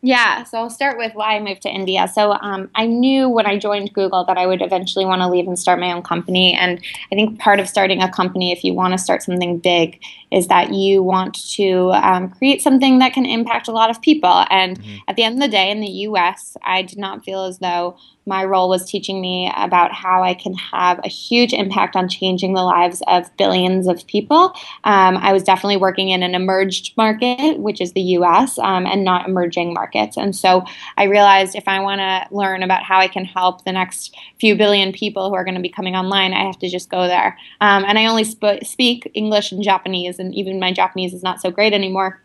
Yeah, 0.06 0.44
so 0.44 0.60
I'll 0.60 0.70
start 0.70 1.00
with 1.00 1.16
why 1.16 1.36
I 1.36 1.40
moved 1.40 1.64
to 1.64 1.70
India. 1.70 2.08
So 2.08 2.34
um, 2.34 2.70
I 2.76 2.86
knew 2.86 3.28
when 3.28 3.48
I 3.48 3.58
joined 3.58 3.92
Google 3.92 4.24
that 4.26 4.38
I 4.38 4.46
would 4.46 4.62
eventually 4.62 5.04
want 5.04 5.24
to 5.24 5.28
leave 5.28 5.48
and 5.48 5.58
start 5.58 5.80
my 5.80 5.92
own 5.92 6.04
company. 6.04 6.54
And 6.54 6.80
I 7.12 7.16
think 7.16 7.40
part 7.40 7.60
of 7.60 7.68
starting 7.68 8.04
a 8.04 8.12
company, 8.12 8.52
if 8.52 8.64
you 8.64 8.76
want 8.76 8.92
to 8.92 9.00
start 9.00 9.24
something 9.24 9.58
big, 9.58 10.00
is 10.30 10.46
that 10.50 10.72
you 10.72 11.02
want 11.02 11.34
to 11.54 11.90
um, 11.94 12.30
create 12.30 12.62
something 12.62 13.00
that 13.00 13.14
can 13.14 13.26
impact 13.26 13.68
a 13.68 13.72
lot 13.72 13.90
of 13.90 14.00
people. 14.00 14.46
And 14.52 14.80
mm-hmm. 14.80 14.98
at 15.08 15.16
the 15.16 15.24
end 15.24 15.36
of 15.36 15.42
the 15.42 15.48
day, 15.48 15.72
in 15.72 15.82
the 15.82 15.88
US, 15.88 16.56
I 16.62 16.84
did 16.84 17.00
not 17.00 17.26
feel 17.26 17.44
as 17.46 17.58
though 17.58 17.98
my 18.26 18.44
role 18.44 18.70
was 18.70 18.86
teaching 18.86 19.22
me 19.22 19.52
about 19.56 19.94
how 19.94 20.24
I 20.24 20.34
can 20.34 20.56
have 20.56 21.00
a 21.04 21.08
huge 21.08 21.54
impact 21.54 21.96
on 21.96 22.10
changing 22.10 22.54
the 22.54 22.64
lives 22.64 23.04
of 23.08 23.36
billions 23.38 23.88
of 23.88 24.06
people. 24.08 24.54
Um, 24.84 25.18
I 25.18 25.32
was 25.32 25.44
definitely 25.44 25.78
working 25.78 26.10
in 26.10 26.24
an 26.24 26.34
emerged 26.34 26.96
market, 26.98 27.60
which 27.60 27.80
is 27.80 27.94
the 27.94 28.02
US, 28.02 28.58
um, 28.58 28.88
and 28.88 29.04
not 29.04 29.28
emerging 29.28 29.74
markets. 29.74 30.18
And 30.18 30.36
so 30.36 30.64
I 30.98 31.04
realized 31.04 31.56
if 31.56 31.68
I 31.68 31.80
want 31.80 32.00
to 32.00 32.36
learn 32.36 32.64
about 32.64 32.84
how 32.84 33.00
I 33.00 33.08
can 33.08 33.26
help 33.26 33.64
the 33.64 33.72
next 33.72 34.16
few 34.40 34.56
billion 34.56 34.92
people 34.92 35.30
who 35.30 35.36
are 35.36 35.44
going 35.44 35.56
to 35.56 35.62
be 35.62 35.70
coming 35.70 35.96
online, 35.96 36.34
I 36.34 36.46
have 36.46 36.58
to 36.60 36.70
just 36.70 36.90
go 36.90 37.08
there. 37.08 37.38
Um, 37.62 37.86
and 37.86 38.00
I 38.00 38.08
only 38.08 38.24
sp- 38.26 38.64
speak 38.64 39.10
English 39.14 39.52
and 39.52 39.64
Japanese, 39.64 40.18
and 40.18 40.34
even 40.34 40.60
my 40.60 40.72
Japanese 40.72 41.14
is 41.14 41.22
not 41.22 41.42
so 41.42 41.52
great 41.52 41.74
anymore. 41.74 42.22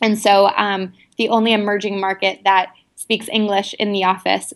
And 0.00 0.18
so 0.18 0.48
um, 0.56 0.94
the 1.18 1.28
only 1.28 1.52
emerging 1.52 2.00
market 2.00 2.40
that 2.44 2.72
speaks 2.96 3.28
English 3.28 3.74
in 3.78 3.92
the 3.92 4.04
office 4.04 4.54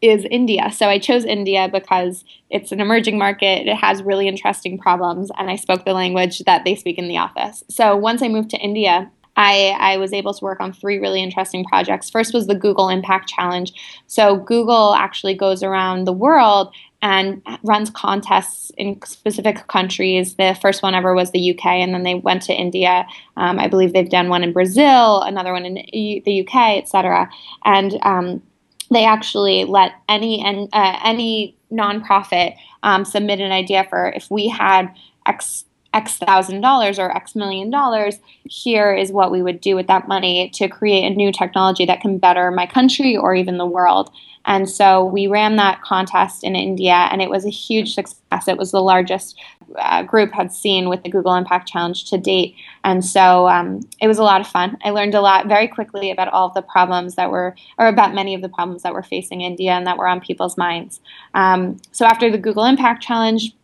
is 0.00 0.24
India. 0.30 0.70
So 0.72 0.88
I 0.88 0.98
chose 0.98 1.24
India 1.24 1.68
because 1.72 2.24
it's 2.50 2.72
an 2.72 2.80
emerging 2.80 3.18
market, 3.18 3.66
it 3.66 3.76
has 3.76 4.02
really 4.02 4.28
interesting 4.28 4.78
problems, 4.78 5.30
and 5.36 5.50
I 5.50 5.56
spoke 5.56 5.84
the 5.84 5.92
language 5.92 6.40
that 6.40 6.64
they 6.64 6.74
speak 6.74 6.98
in 6.98 7.08
the 7.08 7.18
office. 7.18 7.64
So 7.68 7.96
once 7.96 8.22
I 8.22 8.28
moved 8.28 8.50
to 8.50 8.58
India, 8.58 9.10
I, 9.38 9.76
I, 9.78 9.96
was 9.98 10.12
able 10.12 10.34
to 10.34 10.44
work 10.44 10.58
on 10.58 10.72
three 10.72 10.98
really 10.98 11.22
interesting 11.22 11.64
projects. 11.64 12.10
First 12.10 12.34
was 12.34 12.48
the 12.48 12.56
Google 12.56 12.88
Impact 12.88 13.28
Challenge. 13.28 13.72
So, 14.08 14.36
Google 14.36 14.94
actually 14.94 15.34
goes 15.34 15.62
around 15.62 16.06
the 16.06 16.12
world 16.12 16.74
and 17.00 17.40
runs 17.62 17.88
contests 17.90 18.72
in 18.76 19.00
specific 19.02 19.68
countries. 19.68 20.34
The 20.34 20.58
first 20.60 20.82
one 20.82 20.96
ever 20.96 21.14
was 21.14 21.30
the 21.30 21.52
UK, 21.52 21.66
and 21.66 21.94
then 21.94 22.02
they 22.02 22.16
went 22.16 22.42
to 22.42 22.52
India. 22.52 23.06
Um, 23.36 23.60
I 23.60 23.68
believe 23.68 23.92
they've 23.92 24.10
done 24.10 24.28
one 24.28 24.42
in 24.42 24.52
Brazil, 24.52 25.22
another 25.22 25.52
one 25.52 25.64
in 25.64 25.74
the 25.74 26.44
UK, 26.44 26.78
etc. 26.78 27.30
And 27.64 27.96
um, 28.02 28.42
they 28.90 29.04
actually 29.04 29.64
let 29.64 29.92
any 30.08 30.40
and 30.40 30.68
uh, 30.72 30.98
any 31.04 31.56
nonprofit 31.72 32.56
um, 32.82 33.04
submit 33.04 33.40
an 33.40 33.52
idea 33.52 33.86
for 33.88 34.08
if 34.08 34.30
we 34.30 34.48
had 34.48 34.86
X 35.26 35.64
X 35.94 36.18
thousand 36.18 36.60
dollars 36.60 36.98
or 36.98 37.14
X 37.16 37.34
million 37.34 37.70
dollars, 37.70 38.18
here 38.44 38.94
is 38.94 39.10
what 39.10 39.30
we 39.30 39.42
would 39.42 39.60
do 39.60 39.74
with 39.74 39.86
that 39.86 40.06
money 40.06 40.50
to 40.50 40.68
create 40.68 41.04
a 41.10 41.14
new 41.14 41.32
technology 41.32 41.86
that 41.86 42.00
can 42.00 42.18
better 42.18 42.50
my 42.50 42.66
country 42.66 43.16
or 43.16 43.34
even 43.34 43.58
the 43.58 43.66
world. 43.66 44.10
And 44.44 44.68
so 44.68 45.04
we 45.04 45.26
ran 45.26 45.56
that 45.56 45.82
contest 45.82 46.42
in 46.42 46.56
India, 46.56 47.08
and 47.10 47.20
it 47.20 47.28
was 47.28 47.44
a 47.44 47.50
huge 47.50 47.94
success. 47.94 48.48
It 48.48 48.56
was 48.56 48.70
the 48.70 48.80
largest 48.80 49.38
uh, 49.78 50.02
group 50.02 50.32
had 50.32 50.50
seen 50.52 50.88
with 50.88 51.02
the 51.02 51.10
Google 51.10 51.34
Impact 51.34 51.68
Challenge 51.68 52.08
to 52.08 52.16
date. 52.16 52.54
And 52.82 53.04
so 53.04 53.46
um, 53.48 53.80
it 54.00 54.08
was 54.08 54.16
a 54.16 54.22
lot 54.22 54.40
of 54.40 54.46
fun. 54.46 54.78
I 54.82 54.90
learned 54.90 55.14
a 55.14 55.20
lot 55.20 55.48
very 55.48 55.68
quickly 55.68 56.10
about 56.10 56.28
all 56.28 56.46
of 56.46 56.54
the 56.54 56.62
problems 56.62 57.16
that 57.16 57.30
were, 57.30 57.54
or 57.76 57.88
about 57.88 58.14
many 58.14 58.34
of 58.34 58.40
the 58.40 58.48
problems 58.48 58.82
that 58.84 58.94
were 58.94 59.02
facing 59.02 59.42
India 59.42 59.72
and 59.72 59.86
that 59.86 59.98
were 59.98 60.08
on 60.08 60.20
people's 60.20 60.56
minds. 60.56 61.00
Um, 61.34 61.76
so 61.92 62.06
after 62.06 62.30
the 62.30 62.38
Google 62.38 62.64
Impact 62.64 63.02
Challenge, 63.02 63.54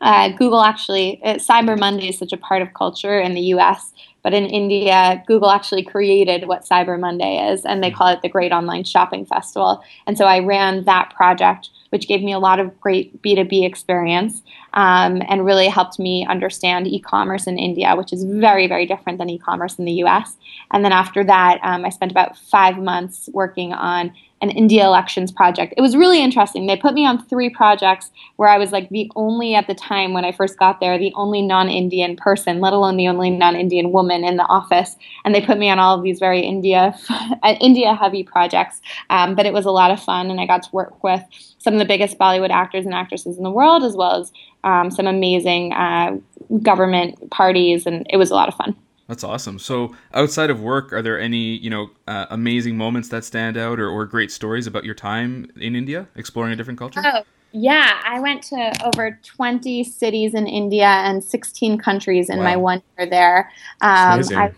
uh, 0.00 0.30
Google 0.30 0.62
actually, 0.62 1.22
uh, 1.22 1.34
Cyber 1.34 1.78
Monday 1.78 2.08
is 2.08 2.18
such 2.18 2.32
a 2.32 2.36
part 2.36 2.62
of 2.62 2.72
culture 2.74 3.20
in 3.20 3.34
the 3.34 3.42
US, 3.54 3.92
but 4.22 4.34
in 4.34 4.46
India, 4.46 5.22
Google 5.26 5.50
actually 5.50 5.82
created 5.82 6.46
what 6.46 6.64
Cyber 6.64 6.98
Monday 6.98 7.50
is, 7.52 7.64
and 7.64 7.82
they 7.82 7.90
call 7.90 8.08
it 8.08 8.20
the 8.22 8.28
Great 8.28 8.52
Online 8.52 8.84
Shopping 8.84 9.24
Festival. 9.24 9.82
And 10.06 10.16
so 10.16 10.26
I 10.26 10.40
ran 10.40 10.84
that 10.84 11.12
project, 11.14 11.70
which 11.90 12.06
gave 12.06 12.22
me 12.22 12.32
a 12.32 12.38
lot 12.38 12.60
of 12.60 12.78
great 12.80 13.20
B2B 13.22 13.64
experience 13.64 14.42
um, 14.74 15.22
and 15.28 15.44
really 15.44 15.68
helped 15.68 15.98
me 15.98 16.26
understand 16.26 16.86
e 16.86 17.00
commerce 17.00 17.46
in 17.46 17.58
India, 17.58 17.94
which 17.96 18.12
is 18.12 18.24
very, 18.24 18.66
very 18.66 18.86
different 18.86 19.18
than 19.18 19.30
e 19.30 19.38
commerce 19.38 19.78
in 19.78 19.84
the 19.84 20.04
US. 20.04 20.36
And 20.70 20.84
then 20.84 20.92
after 20.92 21.24
that, 21.24 21.58
um, 21.62 21.84
I 21.84 21.88
spent 21.90 22.12
about 22.12 22.36
five 22.36 22.78
months 22.78 23.28
working 23.32 23.72
on 23.72 24.12
an 24.42 24.50
India 24.50 24.84
elections 24.84 25.30
project. 25.30 25.74
It 25.76 25.82
was 25.82 25.94
really 25.94 26.22
interesting. 26.22 26.66
They 26.66 26.76
put 26.76 26.94
me 26.94 27.04
on 27.04 27.22
three 27.26 27.50
projects 27.50 28.10
where 28.36 28.48
I 28.48 28.56
was 28.56 28.72
like 28.72 28.88
the 28.88 29.10
only, 29.14 29.54
at 29.54 29.66
the 29.66 29.74
time 29.74 30.14
when 30.14 30.24
I 30.24 30.32
first 30.32 30.58
got 30.58 30.80
there, 30.80 30.98
the 30.98 31.12
only 31.14 31.42
non 31.42 31.68
Indian 31.68 32.16
person, 32.16 32.60
let 32.60 32.72
alone 32.72 32.96
the 32.96 33.08
only 33.08 33.30
non 33.30 33.54
Indian 33.54 33.92
woman 33.92 34.24
in 34.24 34.36
the 34.36 34.44
office. 34.44 34.96
And 35.24 35.34
they 35.34 35.40
put 35.40 35.58
me 35.58 35.68
on 35.68 35.78
all 35.78 35.96
of 35.96 36.02
these 36.02 36.18
very 36.18 36.40
India, 36.40 36.94
India 37.60 37.94
heavy 37.94 38.22
projects. 38.22 38.80
Um, 39.10 39.34
but 39.34 39.46
it 39.46 39.52
was 39.52 39.66
a 39.66 39.70
lot 39.70 39.90
of 39.90 40.02
fun, 40.02 40.30
and 40.30 40.40
I 40.40 40.46
got 40.46 40.62
to 40.62 40.70
work 40.72 41.02
with 41.04 41.22
some 41.58 41.74
of 41.74 41.78
the 41.78 41.84
biggest 41.84 42.18
Bollywood 42.18 42.50
actors 42.50 42.86
and 42.86 42.94
actresses 42.94 43.36
in 43.36 43.42
the 43.42 43.50
world, 43.50 43.84
as 43.84 43.94
well 43.94 44.20
as 44.20 44.32
um, 44.64 44.90
some 44.90 45.06
amazing 45.06 45.72
uh, 45.74 46.16
government 46.62 47.30
parties, 47.30 47.86
and 47.86 48.06
it 48.10 48.16
was 48.16 48.30
a 48.30 48.34
lot 48.34 48.48
of 48.48 48.54
fun. 48.54 48.74
That's 49.10 49.24
awesome. 49.24 49.58
So, 49.58 49.92
outside 50.14 50.50
of 50.50 50.60
work, 50.60 50.92
are 50.92 51.02
there 51.02 51.20
any 51.20 51.56
you 51.56 51.68
know 51.68 51.90
uh, 52.06 52.26
amazing 52.30 52.76
moments 52.76 53.08
that 53.08 53.24
stand 53.24 53.56
out, 53.56 53.80
or, 53.80 53.88
or 53.88 54.06
great 54.06 54.30
stories 54.30 54.68
about 54.68 54.84
your 54.84 54.94
time 54.94 55.50
in 55.56 55.74
India, 55.74 56.06
exploring 56.14 56.52
a 56.52 56.56
different 56.56 56.78
culture? 56.78 57.02
Oh, 57.04 57.22
yeah, 57.50 58.00
I 58.06 58.20
went 58.20 58.44
to 58.44 58.72
over 58.84 59.18
20 59.24 59.82
cities 59.82 60.32
in 60.32 60.46
India 60.46 60.86
and 60.86 61.24
16 61.24 61.78
countries 61.78 62.30
in 62.30 62.38
wow. 62.38 62.44
my 62.44 62.56
one 62.56 62.82
year 62.96 63.10
there. 63.10 63.50
Um, 63.80 64.22
I, 64.32 64.52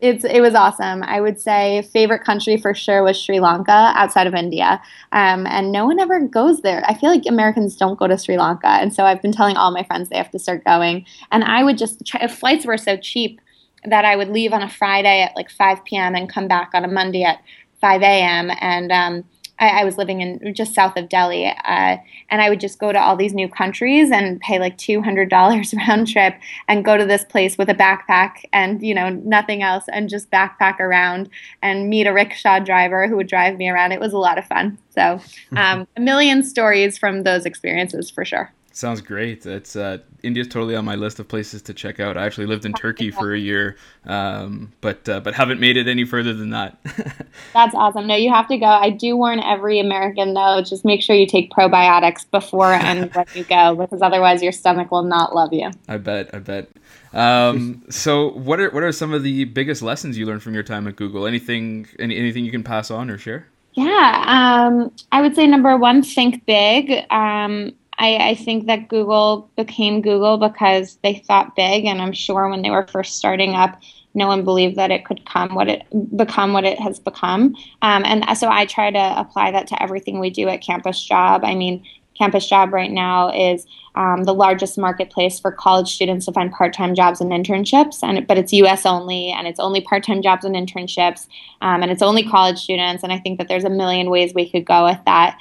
it's 0.00 0.22
it 0.22 0.42
was 0.42 0.54
awesome. 0.54 1.02
I 1.04 1.22
would 1.22 1.40
say 1.40 1.80
favorite 1.90 2.24
country 2.24 2.58
for 2.58 2.74
sure 2.74 3.02
was 3.02 3.18
Sri 3.18 3.40
Lanka 3.40 3.94
outside 3.96 4.26
of 4.26 4.34
India, 4.34 4.82
um, 5.12 5.46
and 5.46 5.72
no 5.72 5.86
one 5.86 5.98
ever 5.98 6.20
goes 6.20 6.60
there. 6.60 6.84
I 6.86 6.92
feel 6.92 7.08
like 7.08 7.22
Americans 7.26 7.74
don't 7.74 7.98
go 7.98 8.06
to 8.06 8.18
Sri 8.18 8.36
Lanka, 8.36 8.68
and 8.68 8.92
so 8.92 9.06
I've 9.06 9.22
been 9.22 9.32
telling 9.32 9.56
all 9.56 9.70
my 9.70 9.82
friends 9.82 10.10
they 10.10 10.18
have 10.18 10.30
to 10.32 10.38
start 10.38 10.62
going. 10.62 11.06
And 11.32 11.42
I 11.42 11.64
would 11.64 11.78
just 11.78 12.04
try. 12.04 12.20
If 12.22 12.34
flights 12.34 12.66
were 12.66 12.76
so 12.76 12.98
cheap 12.98 13.40
that 13.84 14.04
I 14.04 14.16
would 14.16 14.28
leave 14.28 14.52
on 14.52 14.62
a 14.62 14.68
Friday 14.68 15.22
at 15.22 15.36
like 15.36 15.50
5 15.50 15.84
p.m. 15.84 16.14
and 16.14 16.28
come 16.28 16.48
back 16.48 16.70
on 16.74 16.84
a 16.84 16.88
Monday 16.88 17.22
at 17.22 17.40
5 17.80 18.02
a.m. 18.02 18.50
and 18.60 18.92
um, 18.92 19.24
I, 19.58 19.80
I, 19.80 19.84
was 19.84 19.96
living 19.96 20.20
in 20.20 20.54
just 20.54 20.74
south 20.74 20.96
of 20.96 21.08
Delhi, 21.08 21.46
uh, 21.46 21.96
and 22.28 22.42
I 22.42 22.50
would 22.50 22.60
just 22.60 22.78
go 22.78 22.92
to 22.92 22.98
all 22.98 23.16
these 23.16 23.34
new 23.34 23.48
countries 23.48 24.10
and 24.10 24.40
pay 24.40 24.58
like 24.58 24.76
two 24.78 25.00
hundred 25.00 25.30
dollars 25.30 25.74
round 25.88 26.08
trip 26.08 26.34
and 26.68 26.84
go 26.84 26.96
to 26.96 27.04
this 27.06 27.24
place 27.24 27.56
with 27.56 27.68
a 27.68 27.74
backpack 27.74 28.44
and 28.52 28.82
you 28.82 28.94
know 28.94 29.10
nothing 29.10 29.62
else 29.62 29.84
and 29.92 30.08
just 30.08 30.30
backpack 30.30 30.80
around 30.80 31.28
and 31.62 31.88
meet 31.88 32.06
a 32.06 32.12
rickshaw 32.12 32.58
driver 32.58 33.06
who 33.06 33.16
would 33.16 33.28
drive 33.28 33.56
me 33.56 33.68
around. 33.68 33.92
It 33.92 34.00
was 34.00 34.12
a 34.12 34.18
lot 34.18 34.38
of 34.38 34.46
fun. 34.46 34.78
So 34.90 35.20
um, 35.56 35.86
a 35.96 36.00
million 36.00 36.42
stories 36.42 36.98
from 36.98 37.22
those 37.22 37.46
experiences 37.46 38.10
for 38.10 38.24
sure. 38.24 38.52
Sounds 38.76 39.00
great. 39.00 39.46
It's 39.46 39.76
uh, 39.76 39.98
India's 40.24 40.48
totally 40.48 40.74
on 40.74 40.84
my 40.84 40.96
list 40.96 41.20
of 41.20 41.28
places 41.28 41.62
to 41.62 41.72
check 41.72 42.00
out. 42.00 42.16
I 42.16 42.26
actually 42.26 42.46
lived 42.46 42.64
in 42.64 42.72
Turkey 42.72 43.12
for 43.12 43.32
a 43.32 43.38
year, 43.38 43.76
um, 44.04 44.72
but 44.80 45.08
uh, 45.08 45.20
but 45.20 45.32
haven't 45.32 45.60
made 45.60 45.76
it 45.76 45.86
any 45.86 46.04
further 46.04 46.34
than 46.34 46.50
that. 46.50 46.76
That's 47.54 47.72
awesome. 47.76 48.08
No, 48.08 48.16
you 48.16 48.32
have 48.32 48.48
to 48.48 48.58
go. 48.58 48.66
I 48.66 48.90
do 48.90 49.16
warn 49.16 49.38
every 49.38 49.78
American 49.78 50.34
though, 50.34 50.60
just 50.60 50.84
make 50.84 51.02
sure 51.02 51.14
you 51.14 51.24
take 51.24 51.52
probiotics 51.52 52.28
before 52.28 52.72
and 52.72 53.10
when 53.14 53.26
you 53.34 53.44
go, 53.44 53.76
because 53.76 54.02
otherwise 54.02 54.42
your 54.42 54.50
stomach 54.50 54.90
will 54.90 55.04
not 55.04 55.36
love 55.36 55.52
you. 55.52 55.70
I 55.86 55.98
bet. 55.98 56.34
I 56.34 56.40
bet. 56.40 56.68
Um, 57.12 57.84
so, 57.90 58.30
what 58.30 58.58
are 58.58 58.70
what 58.70 58.82
are 58.82 58.90
some 58.90 59.12
of 59.12 59.22
the 59.22 59.44
biggest 59.44 59.82
lessons 59.82 60.18
you 60.18 60.26
learned 60.26 60.42
from 60.42 60.52
your 60.52 60.64
time 60.64 60.88
at 60.88 60.96
Google? 60.96 61.28
Anything 61.28 61.86
any, 62.00 62.16
anything 62.16 62.44
you 62.44 62.50
can 62.50 62.64
pass 62.64 62.90
on 62.90 63.08
or 63.08 63.18
share? 63.18 63.46
Yeah, 63.74 64.24
um, 64.26 64.92
I 65.10 65.20
would 65.20 65.34
say 65.34 65.46
number 65.46 65.76
one, 65.76 66.02
think 66.02 66.44
big. 66.46 67.04
Um, 67.10 67.72
I, 67.98 68.16
I, 68.30 68.34
think 68.34 68.66
that 68.66 68.88
Google 68.88 69.50
became 69.56 70.00
Google 70.00 70.36
because 70.36 70.98
they 71.02 71.14
thought 71.14 71.56
big, 71.56 71.84
and 71.84 72.02
I'm 72.02 72.12
sure 72.12 72.48
when 72.48 72.62
they 72.62 72.70
were 72.70 72.86
first 72.86 73.16
starting 73.16 73.54
up, 73.54 73.80
no 74.14 74.26
one 74.26 74.44
believed 74.44 74.76
that 74.76 74.90
it 74.90 75.04
could 75.04 75.24
come 75.26 75.54
what 75.54 75.68
it 75.68 75.82
become 76.16 76.52
what 76.52 76.64
it 76.64 76.78
has 76.78 76.98
become. 76.98 77.54
Um, 77.82 78.04
and 78.04 78.24
so 78.38 78.48
I 78.48 78.66
try 78.66 78.90
to 78.90 79.14
apply 79.20 79.50
that 79.50 79.66
to 79.68 79.82
everything 79.82 80.20
we 80.20 80.30
do 80.30 80.48
at 80.48 80.62
Campus 80.62 81.04
Job. 81.04 81.44
I 81.44 81.54
mean, 81.54 81.84
Campus 82.16 82.46
Job 82.46 82.72
right 82.72 82.90
now 82.90 83.30
is 83.30 83.66
um, 83.96 84.24
the 84.24 84.34
largest 84.34 84.78
marketplace 84.78 85.38
for 85.38 85.50
college 85.50 85.94
students 85.94 86.26
to 86.26 86.32
find 86.32 86.52
part-time 86.52 86.94
jobs 86.94 87.20
and 87.20 87.30
internships, 87.30 88.02
and 88.02 88.26
but 88.26 88.38
it's 88.38 88.52
U.S. 88.52 88.86
only, 88.86 89.30
and 89.30 89.46
it's 89.46 89.60
only 89.60 89.80
part-time 89.80 90.22
jobs 90.22 90.44
and 90.44 90.54
internships, 90.54 91.26
um, 91.60 91.82
and 91.82 91.90
it's 91.90 92.02
only 92.02 92.22
college 92.22 92.58
students. 92.58 93.02
And 93.02 93.12
I 93.12 93.18
think 93.18 93.38
that 93.38 93.48
there's 93.48 93.64
a 93.64 93.70
million 93.70 94.10
ways 94.10 94.32
we 94.34 94.48
could 94.48 94.64
go 94.64 94.84
with 94.84 94.98
that 95.06 95.38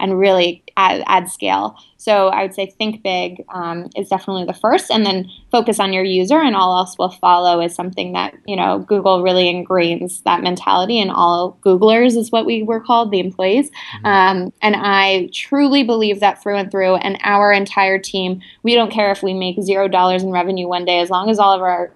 and 0.00 0.18
really 0.18 0.62
add, 0.76 1.02
add 1.06 1.28
scale. 1.28 1.76
So 1.96 2.28
I 2.28 2.42
would 2.42 2.54
say 2.54 2.66
think 2.66 3.02
big 3.02 3.44
um, 3.48 3.90
is 3.96 4.08
definitely 4.08 4.44
the 4.44 4.54
first, 4.54 4.90
and 4.90 5.04
then 5.04 5.28
focus 5.50 5.80
on 5.80 5.92
your 5.92 6.04
user, 6.04 6.38
and 6.38 6.54
all 6.54 6.78
else 6.78 6.96
will 6.96 7.10
follow. 7.10 7.60
Is 7.60 7.74
something 7.74 8.12
that 8.12 8.34
you 8.46 8.56
know 8.56 8.78
Google 8.78 9.22
really 9.22 9.44
ingrains 9.44 10.22
that 10.22 10.42
mentality, 10.42 11.00
and 11.00 11.10
all 11.10 11.58
Googlers 11.62 12.16
is 12.16 12.30
what 12.30 12.46
we 12.46 12.62
were 12.62 12.80
called, 12.80 13.10
the 13.10 13.20
employees. 13.20 13.70
Mm-hmm. 13.70 14.06
Um, 14.06 14.52
and 14.62 14.76
I 14.78 15.28
truly 15.34 15.82
believe 15.82 16.20
that 16.20 16.42
through 16.42 16.56
and 16.56 16.70
through. 16.70 16.96
And 16.96 17.18
our 17.24 17.52
entire 17.52 17.98
team, 17.98 18.40
we 18.62 18.74
don't 18.74 18.92
care 18.92 19.10
if 19.10 19.22
we 19.22 19.34
make 19.34 19.60
zero 19.60 19.88
dollars 19.88 20.22
in 20.22 20.30
revenue 20.30 20.68
one 20.68 20.84
day, 20.84 21.00
as 21.00 21.10
long 21.10 21.28
as 21.30 21.38
all 21.38 21.52
of 21.52 21.62
our 21.62 21.90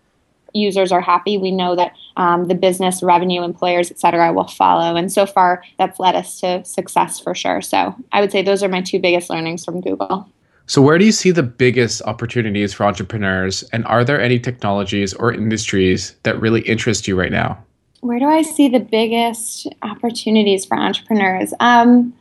users 0.54 0.92
are 0.92 1.00
happy, 1.00 1.38
we 1.38 1.50
know 1.50 1.76
that 1.76 1.92
um, 2.16 2.44
the 2.48 2.54
business, 2.54 3.02
revenue, 3.02 3.42
employers, 3.42 3.90
et 3.90 3.98
cetera, 3.98 4.32
will 4.32 4.48
follow. 4.48 4.96
And 4.96 5.12
so 5.12 5.26
far, 5.26 5.62
that's 5.78 5.98
led 5.98 6.14
us 6.14 6.40
to 6.40 6.64
success 6.64 7.20
for 7.20 7.34
sure. 7.34 7.60
So 7.60 7.94
I 8.12 8.20
would 8.20 8.32
say 8.32 8.42
those 8.42 8.62
are 8.62 8.68
my 8.68 8.82
two 8.82 8.98
biggest 8.98 9.30
learnings 9.30 9.64
from 9.64 9.80
Google. 9.80 10.28
So, 10.66 10.80
where 10.80 10.96
do 10.96 11.04
you 11.04 11.12
see 11.12 11.32
the 11.32 11.42
biggest 11.42 12.02
opportunities 12.02 12.72
for 12.72 12.84
entrepreneurs? 12.86 13.62
And 13.72 13.84
are 13.86 14.04
there 14.04 14.20
any 14.20 14.38
technologies 14.38 15.12
or 15.12 15.32
industries 15.32 16.14
that 16.22 16.40
really 16.40 16.60
interest 16.62 17.08
you 17.08 17.18
right 17.18 17.32
now? 17.32 17.62
Where 18.00 18.18
do 18.18 18.26
I 18.26 18.42
see 18.42 18.68
the 18.68 18.80
biggest 18.80 19.66
opportunities 19.82 20.64
for 20.64 20.76
entrepreneurs? 20.76 21.52
Um, 21.60 22.14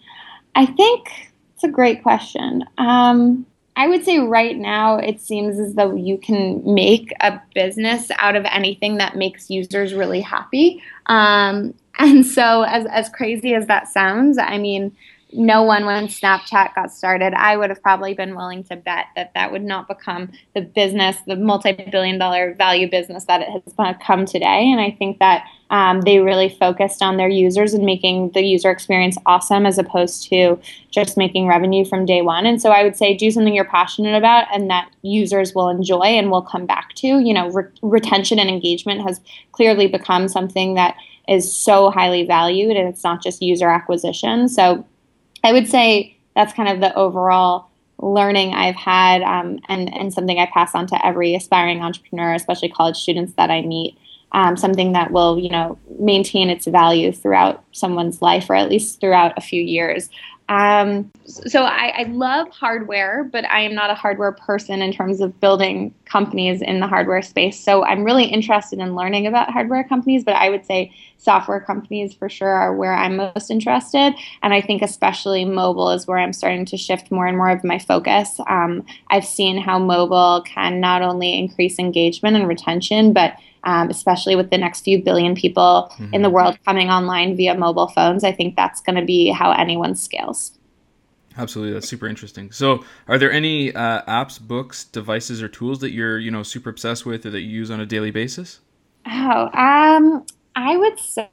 I 0.56 0.66
think 0.66 1.32
it's 1.56 1.64
a 1.64 1.70
great 1.70 2.04
question. 2.04 2.64
Um, 2.78 3.46
I 3.82 3.88
would 3.88 4.06
say 4.06 4.20
right 4.20 4.56
now 4.56 4.98
it 4.98 5.20
seems 5.20 5.58
as 5.58 5.74
though 5.74 5.96
you 5.96 6.20
can 6.20 6.62
make 6.72 7.12
a 7.20 7.42
business 7.56 8.12
out 8.20 8.36
of 8.36 8.46
anything 8.46 8.98
that 8.98 9.16
makes 9.16 9.50
users 9.50 9.96
really 9.96 10.22
happy. 10.22 10.84
Um, 11.08 11.74
and 11.98 12.24
so, 12.24 12.62
as, 12.62 12.86
as 12.92 13.10
crazy 13.10 13.56
as 13.56 13.66
that 13.66 13.88
sounds, 13.88 14.38
I 14.38 14.60
mean, 14.60 14.96
no 15.34 15.64
one 15.64 15.88
when 15.88 16.06
Snapchat 16.06 16.76
got 16.76 16.92
started, 16.92 17.34
I 17.34 17.58
would 17.58 17.72
have 17.72 17.82
probably 17.82 18.14
been 18.14 18.36
willing 18.36 18.64
to 18.66 18.76
bet 18.76 19.08
that 19.16 19.34
that 19.34 19.52
would 19.52 19.64
not 19.64 19.88
become 19.88 20.32
the 20.54 20.62
business, 20.62 21.18
the 21.26 21.36
multi 21.36 21.72
billion 21.92 22.20
dollar 22.20 22.54
value 22.54 22.88
business 22.88 23.26
that 23.26 23.42
it 23.42 23.50
has 23.50 23.74
become 23.74 24.28
today. 24.28 24.72
And 24.72 24.80
I 24.80 24.92
think 24.92 25.18
that 25.18 25.48
um, 25.72 26.02
they 26.02 26.20
really 26.20 26.50
focused 26.50 27.02
on 27.02 27.16
their 27.16 27.30
users 27.30 27.74
and 27.74 27.86
making 27.86 28.32
the 28.32 28.44
user 28.44 28.70
experience 28.70 29.18
awesome 29.26 29.66
as 29.66 29.78
opposed 29.78 30.28
to 30.30 30.60
just 30.92 31.16
making 31.16 31.48
revenue 31.48 31.86
from 31.86 32.06
day 32.06 32.22
one. 32.22 32.46
And 32.46 32.62
so 32.62 32.72
I 32.72 32.84
would 32.84 32.98
say 32.98 33.16
do 33.16 33.32
something 33.32 33.56
you're 33.56 33.64
passionate 33.64 34.18
about 34.18 34.48
and 34.54 34.70
that 34.70 34.92
users 35.02 35.56
will 35.56 35.70
enjoy 35.70 36.04
and 36.04 36.30
will 36.30 36.42
come 36.42 36.66
back 36.66 36.94
to. 36.96 37.08
You 37.08 37.34
know, 37.34 37.50
re- 37.52 37.72
retention 37.82 38.38
and 38.38 38.50
engagement 38.50 39.02
has 39.02 39.22
clearly 39.54 39.88
become 39.88 40.28
something 40.28 40.74
that 40.76 40.98
is 41.30 41.52
so 41.56 41.90
highly 41.90 42.26
valued 42.26 42.76
and 42.76 42.90
it's 42.90 43.04
not 43.04 43.24
just 43.24 43.42
user 43.42 43.70
acquisition. 43.70 44.50
So 44.50 44.86
I 45.42 45.54
would 45.54 45.70
say 45.70 46.18
that's 46.36 46.52
kind 46.52 46.68
of 46.68 46.82
the 46.82 46.94
overall 46.96 47.70
learning 48.00 48.54
I've 48.54 48.76
had 48.76 49.22
um, 49.22 49.60
and, 49.70 49.94
and 49.94 50.14
something 50.14 50.38
I 50.38 50.48
pass 50.48 50.76
on 50.76 50.88
to 50.88 51.06
every 51.06 51.34
aspiring 51.34 51.82
entrepreneur, 51.82 52.34
especially 52.34 52.68
college 52.68 52.98
students 52.98 53.34
that 53.34 53.50
I 53.50 53.62
meet. 53.62 53.98
Um, 54.34 54.56
something 54.56 54.94
that 54.94 55.12
will, 55.12 55.38
you 55.38 55.50
know, 55.50 55.78
maintain 56.00 56.50
its 56.50 56.66
value 56.66 57.12
throughout 57.12 57.66
someone's 57.74 58.22
life, 58.22 58.50
or 58.50 58.56
at 58.56 58.70
least 58.70 59.02
throughout 59.02 59.38
a 59.38 59.42
few 59.42 59.62
years. 59.62 60.10
Um, 60.52 61.10
so 61.26 61.64
I, 61.64 61.94
I, 62.00 62.04
love 62.10 62.50
hardware, 62.50 63.24
but 63.24 63.46
I 63.46 63.62
am 63.62 63.74
not 63.74 63.90
a 63.90 63.96
hardware 63.96 64.34
person 64.34 64.82
in 64.82 64.92
terms 64.92 65.22
of 65.22 65.40
building 65.40 65.96
companies 66.04 66.62
in 66.62 66.82
the 66.82 66.88
hardware 66.88 67.22
space. 67.22 67.58
So 67.58 67.86
I'm 67.86 68.04
really 68.04 68.26
interested 68.26 68.80
in 68.80 68.94
learning 68.94 69.28
about 69.28 69.50
hardware 69.50 69.86
companies, 69.86 70.26
but 70.26 70.36
I 70.36 70.50
would 70.50 70.66
say 70.66 70.94
software 71.18 71.62
companies 71.62 72.14
for 72.14 72.28
sure 72.28 72.50
are 72.50 72.76
where 72.76 72.94
I'm 72.94 73.16
most 73.16 73.50
interested. 73.50 74.14
And 74.44 74.54
I 74.54 74.60
think 74.60 74.82
especially 74.82 75.46
mobile 75.46 75.90
is 75.92 76.06
where 76.06 76.18
I'm 76.18 76.34
starting 76.34 76.66
to 76.66 76.76
shift 76.76 77.12
more 77.12 77.28
and 77.28 77.38
more 77.38 77.50
of 77.50 77.64
my 77.64 77.80
focus. 77.80 78.38
Um, 78.50 78.86
I've 79.10 79.26
seen 79.26 79.58
how 79.58 79.80
mobile 79.80 80.44
can 80.46 80.82
not 80.82 81.02
only 81.02 81.40
increase 81.40 81.80
engagement 81.80 82.36
and 82.36 82.46
retention, 82.46 83.14
but 83.14 83.38
um, 83.64 83.90
especially 83.90 84.36
with 84.36 84.50
the 84.50 84.58
next 84.58 84.82
few 84.82 85.02
billion 85.02 85.36
people 85.36 85.92
mm-hmm. 85.94 86.14
in 86.14 86.22
the 86.22 86.30
world 86.30 86.58
coming 86.66 86.90
online 86.90 87.36
via 87.36 87.56
mobile 87.56 87.88
phones. 87.88 88.24
I 88.24 88.32
think 88.32 88.56
that's 88.56 88.82
going 88.82 88.96
to 88.96 89.06
be 89.06 89.30
how 89.30 89.52
anyone 89.52 89.96
scales. 89.96 90.58
Absolutely, 91.38 91.74
that's 91.74 91.88
super 91.88 92.08
interesting. 92.08 92.52
So, 92.52 92.84
are 93.08 93.18
there 93.18 93.32
any 93.32 93.74
uh, 93.74 94.02
apps, 94.04 94.40
books, 94.40 94.84
devices, 94.84 95.42
or 95.42 95.48
tools 95.48 95.80
that 95.80 95.92
you're 95.92 96.20
you 96.20 96.30
know 96.30 96.44
super 96.44 96.70
obsessed 96.70 97.06
with 97.06 97.26
or 97.26 97.30
that 97.30 97.42
you 97.42 97.50
use 97.50 97.72
on 97.72 97.80
a 97.80 97.86
daily 97.86 98.12
basis? 98.12 98.60
Oh, 99.08 99.50
um, 99.54 100.26
I 100.56 100.76
would 100.76 101.00
say 101.00 101.30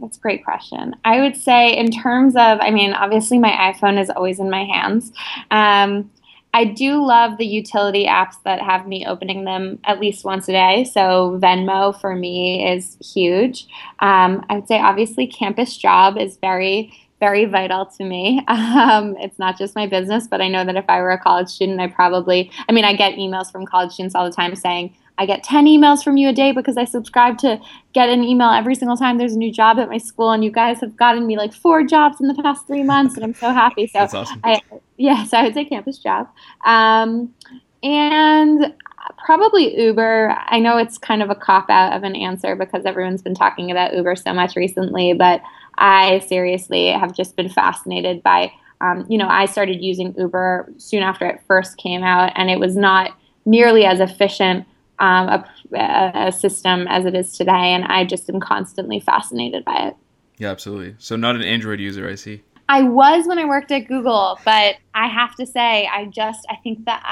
that's 0.00 0.16
a 0.16 0.20
great 0.20 0.44
question. 0.44 0.96
I 1.04 1.20
would 1.20 1.36
say 1.36 1.76
in 1.76 1.90
terms 1.90 2.34
of, 2.34 2.58
I 2.60 2.70
mean, 2.70 2.92
obviously 2.92 3.38
my 3.38 3.50
iPhone 3.50 4.00
is 4.00 4.10
always 4.10 4.40
in 4.40 4.50
my 4.50 4.64
hands. 4.64 5.12
Um, 5.50 6.10
I 6.54 6.64
do 6.64 7.04
love 7.04 7.38
the 7.38 7.46
utility 7.46 8.06
apps 8.06 8.36
that 8.44 8.60
have 8.60 8.86
me 8.86 9.06
opening 9.06 9.44
them 9.44 9.78
at 9.84 10.00
least 10.00 10.24
once 10.24 10.48
a 10.48 10.52
day. 10.52 10.84
So 10.84 11.38
Venmo 11.42 11.98
for 12.00 12.16
me 12.16 12.68
is 12.68 12.96
huge. 13.14 13.66
Um, 14.00 14.44
I 14.48 14.56
would 14.56 14.68
say 14.68 14.80
obviously 14.80 15.26
Campus 15.26 15.76
Job 15.76 16.16
is 16.18 16.36
very 16.38 16.92
very 17.20 17.46
vital 17.46 17.86
to 17.86 18.04
me. 18.04 18.40
Um, 18.78 19.16
it's 19.18 19.38
not 19.38 19.58
just 19.58 19.74
my 19.74 19.86
business, 19.86 20.28
but 20.28 20.40
I 20.40 20.48
know 20.48 20.64
that 20.64 20.76
if 20.76 20.84
I 20.88 21.00
were 21.00 21.10
a 21.10 21.18
college 21.18 21.48
student, 21.48 21.80
I 21.80 21.88
probably, 21.88 22.50
I 22.68 22.72
mean, 22.72 22.84
I 22.84 22.94
get 22.94 23.14
emails 23.14 23.50
from 23.50 23.66
college 23.66 23.92
students 23.92 24.14
all 24.14 24.24
the 24.24 24.34
time 24.34 24.54
saying, 24.54 24.94
I 25.18 25.26
get 25.26 25.42
10 25.42 25.66
emails 25.66 26.02
from 26.02 26.16
you 26.16 26.28
a 26.28 26.32
day 26.32 26.52
because 26.52 26.76
I 26.76 26.84
subscribe 26.84 27.38
to 27.38 27.60
get 27.92 28.08
an 28.08 28.22
email 28.22 28.50
every 28.50 28.76
single 28.76 28.96
time 28.96 29.18
there's 29.18 29.34
a 29.34 29.38
new 29.38 29.52
job 29.52 29.78
at 29.78 29.88
my 29.88 29.98
school. 29.98 30.30
And 30.30 30.44
you 30.44 30.50
guys 30.52 30.80
have 30.80 30.96
gotten 30.96 31.26
me 31.26 31.36
like 31.36 31.52
four 31.52 31.82
jobs 31.82 32.20
in 32.20 32.28
the 32.28 32.40
past 32.40 32.66
three 32.68 32.84
months, 32.84 33.16
and 33.16 33.24
I'm 33.24 33.34
so 33.34 33.52
happy. 33.52 33.90
So, 33.98 34.00
awesome. 34.00 34.40
I, 34.44 34.60
yes, 34.96 35.32
I 35.32 35.42
would 35.42 35.54
say 35.54 35.64
campus 35.64 35.98
job. 35.98 36.28
Um, 36.64 37.34
and 37.82 38.72
probably 39.16 39.80
Uber. 39.80 40.36
I 40.46 40.58
know 40.58 40.76
it's 40.76 40.98
kind 40.98 41.22
of 41.22 41.30
a 41.30 41.34
cop 41.34 41.70
out 41.70 41.96
of 41.96 42.02
an 42.04 42.14
answer 42.14 42.54
because 42.54 42.84
everyone's 42.84 43.22
been 43.22 43.34
talking 43.34 43.70
about 43.70 43.94
Uber 43.94 44.14
so 44.14 44.32
much 44.32 44.56
recently, 44.56 45.14
but 45.14 45.42
I 45.76 46.20
seriously 46.20 46.88
have 46.88 47.14
just 47.14 47.34
been 47.34 47.48
fascinated 47.48 48.22
by. 48.22 48.52
Um, 48.80 49.04
you 49.08 49.18
know, 49.18 49.26
I 49.26 49.46
started 49.46 49.82
using 49.82 50.14
Uber 50.16 50.72
soon 50.76 51.02
after 51.02 51.26
it 51.26 51.40
first 51.48 51.78
came 51.78 52.04
out, 52.04 52.32
and 52.36 52.50
it 52.50 52.60
was 52.60 52.76
not 52.76 53.10
nearly 53.44 53.84
as 53.84 53.98
efficient 53.98 54.66
um, 55.00 55.28
a, 55.28 56.12
a 56.14 56.32
system 56.32 56.86
as 56.88 57.04
it 57.04 57.14
is 57.14 57.32
today. 57.32 57.72
And 57.72 57.84
I 57.84 58.04
just 58.04 58.28
am 58.28 58.40
constantly 58.40 59.00
fascinated 59.00 59.64
by 59.64 59.88
it. 59.88 59.96
Yeah, 60.38 60.50
absolutely. 60.50 60.94
So, 60.98 61.16
not 61.16 61.34
an 61.34 61.42
Android 61.42 61.80
user, 61.80 62.08
I 62.08 62.14
see. 62.14 62.42
I 62.70 62.82
was 62.82 63.26
when 63.26 63.38
I 63.38 63.46
worked 63.46 63.72
at 63.72 63.88
Google, 63.88 64.38
but 64.44 64.76
I 64.94 65.08
have 65.08 65.34
to 65.36 65.46
say, 65.46 65.86
I 65.86 66.04
just 66.04 66.46
I 66.50 66.56
think 66.56 66.84
that 66.84 67.02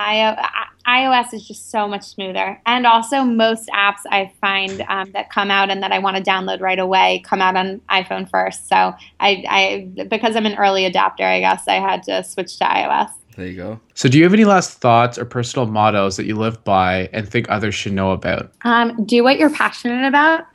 iOS 0.87 1.33
is 1.33 1.49
just 1.49 1.70
so 1.70 1.88
much 1.88 2.03
smoother, 2.03 2.61
and 2.66 2.87
also 2.87 3.25
most 3.25 3.68
apps 3.70 4.01
I 4.11 4.33
find 4.38 4.85
um, 4.88 5.11
that 5.12 5.31
come 5.31 5.51
out 5.51 5.70
and 5.70 5.83
that 5.83 5.92
I 5.92 5.99
want 5.99 6.18
to 6.18 6.22
download 6.22 6.61
right 6.61 6.79
away 6.79 7.22
come 7.25 7.40
out 7.40 7.57
on 7.57 7.81
iPhone 7.88 8.29
first. 8.29 8.68
So 8.68 8.77
I, 8.77 9.44
I 9.49 10.05
because 10.05 10.37
I'm 10.37 10.44
an 10.44 10.59
early 10.59 10.85
adapter, 10.85 11.25
I 11.25 11.40
guess 11.40 11.66
I 11.66 11.77
had 11.77 12.03
to 12.03 12.22
switch 12.22 12.59
to 12.59 12.64
iOS. 12.64 13.11
There 13.37 13.46
you 13.46 13.57
go. 13.57 13.81
So, 13.94 14.09
do 14.09 14.16
you 14.16 14.25
have 14.25 14.33
any 14.33 14.44
last 14.44 14.79
thoughts 14.79 15.18
or 15.18 15.25
personal 15.25 15.66
mottos 15.66 16.16
that 16.16 16.25
you 16.25 16.37
live 16.37 16.62
by 16.64 17.11
and 17.12 17.29
think 17.29 17.49
others 17.51 17.75
should 17.75 17.92
know 17.92 18.12
about? 18.12 18.51
Um, 18.62 19.05
do 19.05 19.22
what 19.22 19.38
you're 19.38 19.51
passionate 19.51 20.07
about 20.07 20.46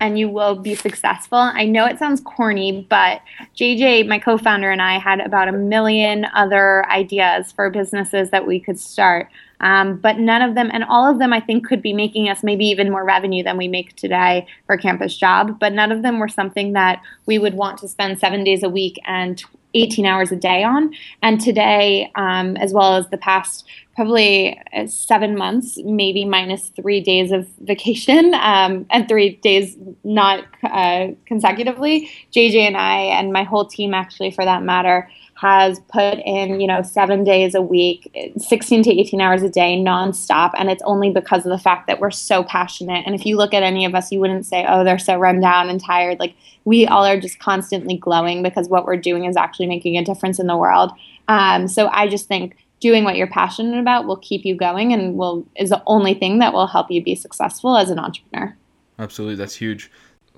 and 0.00 0.18
you 0.18 0.28
will 0.28 0.56
be 0.56 0.74
successful. 0.74 1.38
I 1.38 1.64
know 1.64 1.86
it 1.86 1.98
sounds 1.98 2.20
corny, 2.20 2.86
but 2.88 3.20
JJ, 3.56 4.06
my 4.06 4.18
co 4.18 4.38
founder, 4.38 4.70
and 4.70 4.82
I 4.82 4.98
had 4.98 5.20
about 5.20 5.48
a 5.48 5.52
million 5.52 6.26
other 6.34 6.88
ideas 6.90 7.52
for 7.52 7.70
businesses 7.70 8.30
that 8.30 8.46
we 8.46 8.60
could 8.60 8.78
start. 8.78 9.28
Um, 9.60 9.96
but 9.96 10.18
none 10.18 10.42
of 10.42 10.54
them, 10.54 10.70
and 10.72 10.84
all 10.84 11.10
of 11.10 11.18
them, 11.18 11.32
I 11.32 11.40
think, 11.40 11.66
could 11.66 11.82
be 11.82 11.92
making 11.92 12.28
us 12.28 12.44
maybe 12.44 12.64
even 12.66 12.90
more 12.90 13.04
revenue 13.04 13.42
than 13.42 13.56
we 13.56 13.66
make 13.66 13.96
today 13.96 14.46
for 14.66 14.76
Campus 14.76 15.16
Job. 15.16 15.58
But 15.58 15.72
none 15.72 15.90
of 15.90 16.02
them 16.02 16.20
were 16.20 16.28
something 16.28 16.74
that 16.74 17.02
we 17.26 17.38
would 17.38 17.54
want 17.54 17.78
to 17.78 17.88
spend 17.88 18.20
seven 18.20 18.44
days 18.44 18.62
a 18.62 18.68
week 18.68 19.00
and 19.04 19.42
18 19.74 20.06
hours 20.06 20.32
a 20.32 20.36
day 20.36 20.62
on. 20.62 20.92
And 21.22 21.40
today, 21.40 22.10
um, 22.14 22.56
as 22.56 22.72
well 22.72 22.96
as 22.96 23.08
the 23.10 23.18
past 23.18 23.64
probably 23.94 24.60
uh, 24.76 24.86
seven 24.86 25.36
months, 25.36 25.76
maybe 25.84 26.24
minus 26.24 26.68
three 26.68 27.00
days 27.00 27.32
of 27.32 27.48
vacation 27.60 28.32
um, 28.34 28.86
and 28.90 29.08
three 29.08 29.36
days 29.36 29.76
not 30.04 30.44
uh, 30.62 31.08
consecutively, 31.26 32.10
JJ 32.32 32.56
and 32.60 32.76
I, 32.76 33.00
and 33.00 33.32
my 33.32 33.42
whole 33.42 33.66
team 33.66 33.94
actually 33.94 34.30
for 34.30 34.44
that 34.44 34.62
matter, 34.62 35.10
has 35.40 35.78
put 35.92 36.18
in, 36.24 36.60
you 36.60 36.66
know, 36.66 36.82
seven 36.82 37.22
days 37.22 37.54
a 37.54 37.62
week, 37.62 38.34
16 38.38 38.82
to 38.82 38.90
18 38.90 39.20
hours 39.20 39.40
a 39.44 39.48
day, 39.48 39.76
nonstop. 39.76 40.50
And 40.58 40.68
it's 40.68 40.82
only 40.84 41.10
because 41.10 41.46
of 41.46 41.50
the 41.50 41.58
fact 41.58 41.86
that 41.86 42.00
we're 42.00 42.10
so 42.10 42.42
passionate. 42.42 43.04
And 43.06 43.14
if 43.14 43.24
you 43.24 43.36
look 43.36 43.54
at 43.54 43.62
any 43.62 43.84
of 43.84 43.94
us, 43.94 44.10
you 44.10 44.18
wouldn't 44.18 44.46
say, 44.46 44.66
oh, 44.68 44.82
they're 44.82 44.98
so 44.98 45.16
run 45.16 45.40
down 45.40 45.70
and 45.70 45.80
tired. 45.80 46.18
Like 46.18 46.34
we 46.64 46.88
all 46.88 47.06
are 47.06 47.20
just 47.20 47.38
constantly 47.38 47.96
glowing 47.96 48.42
because 48.42 48.68
what 48.68 48.84
we're 48.84 48.96
doing 48.96 49.26
is 49.26 49.36
actually 49.36 49.68
making 49.68 49.96
a 49.96 50.04
difference 50.04 50.40
in 50.40 50.48
the 50.48 50.56
world. 50.56 50.90
Um, 51.28 51.68
so 51.68 51.86
I 51.86 52.08
just 52.08 52.26
think 52.26 52.56
doing 52.80 53.04
what 53.04 53.14
you're 53.14 53.28
passionate 53.28 53.78
about 53.78 54.06
will 54.06 54.16
keep 54.16 54.44
you 54.44 54.56
going 54.56 54.92
and 54.92 55.16
will 55.16 55.46
is 55.54 55.70
the 55.70 55.82
only 55.86 56.14
thing 56.14 56.40
that 56.40 56.52
will 56.52 56.66
help 56.66 56.90
you 56.90 57.00
be 57.00 57.14
successful 57.14 57.76
as 57.76 57.90
an 57.90 58.00
entrepreneur. 58.00 58.56
Absolutely. 58.98 59.36
That's 59.36 59.54
huge. 59.54 59.88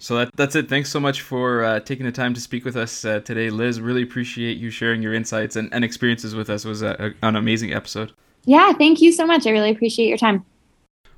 So 0.01 0.17
that, 0.17 0.31
that's 0.35 0.57
it. 0.57 0.69
Thanks 0.69 0.89
so 0.89 0.99
much 0.99 1.21
for 1.21 1.63
uh, 1.63 1.81
taking 1.81 2.07
the 2.07 2.13
time 2.13 2.33
to 2.33 2.41
speak 2.41 2.65
with 2.65 2.75
us 2.75 3.05
uh, 3.05 3.21
today, 3.21 3.51
Liz. 3.51 3.83
Really 3.83 4.03
appreciate 4.03 4.57
you 4.57 4.71
sharing 4.71 5.03
your 5.03 5.13
insights 5.13 5.57
and, 5.57 5.73
and 5.75 5.85
experiences 5.85 6.35
with 6.35 6.49
us. 6.49 6.65
It 6.65 6.69
was 6.69 6.81
a, 6.81 7.15
a, 7.23 7.27
an 7.27 7.37
amazing 7.37 7.75
episode. 7.75 8.13
Yeah, 8.47 8.73
thank 8.73 9.03
you 9.03 9.13
so 9.13 9.27
much. 9.27 9.47
I 9.47 9.51
really 9.51 9.71
appreciate 9.71 10.09
your 10.09 10.17
time. 10.17 10.47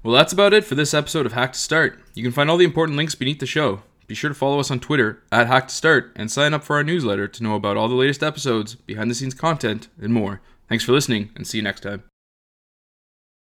Well, 0.02 0.14
that's 0.14 0.32
about 0.32 0.52
it 0.52 0.64
for 0.64 0.74
this 0.74 0.94
episode 0.94 1.26
of 1.26 1.32
Hack 1.32 1.52
to 1.52 1.58
Start. 1.60 2.00
You 2.14 2.24
can 2.24 2.32
find 2.32 2.50
all 2.50 2.56
the 2.56 2.64
important 2.64 2.96
links 2.96 3.14
beneath 3.14 3.38
the 3.38 3.46
show. 3.46 3.82
Be 4.08 4.16
sure 4.16 4.30
to 4.30 4.34
follow 4.34 4.58
us 4.58 4.70
on 4.70 4.80
Twitter 4.80 5.22
at 5.30 5.46
Hack 5.46 5.68
to 5.68 5.74
Start 5.74 6.10
and 6.16 6.28
sign 6.28 6.52
up 6.52 6.64
for 6.64 6.74
our 6.74 6.82
newsletter 6.82 7.28
to 7.28 7.42
know 7.42 7.54
about 7.54 7.76
all 7.76 7.88
the 7.88 7.94
latest 7.94 8.22
episodes, 8.22 8.74
behind 8.74 9.08
the 9.08 9.14
scenes 9.14 9.34
content, 9.34 9.86
and 10.00 10.12
more. 10.12 10.40
Thanks 10.68 10.84
for 10.84 10.90
listening, 10.90 11.30
and 11.36 11.46
see 11.46 11.58
you 11.58 11.62
next 11.62 11.82
time. 11.82 12.02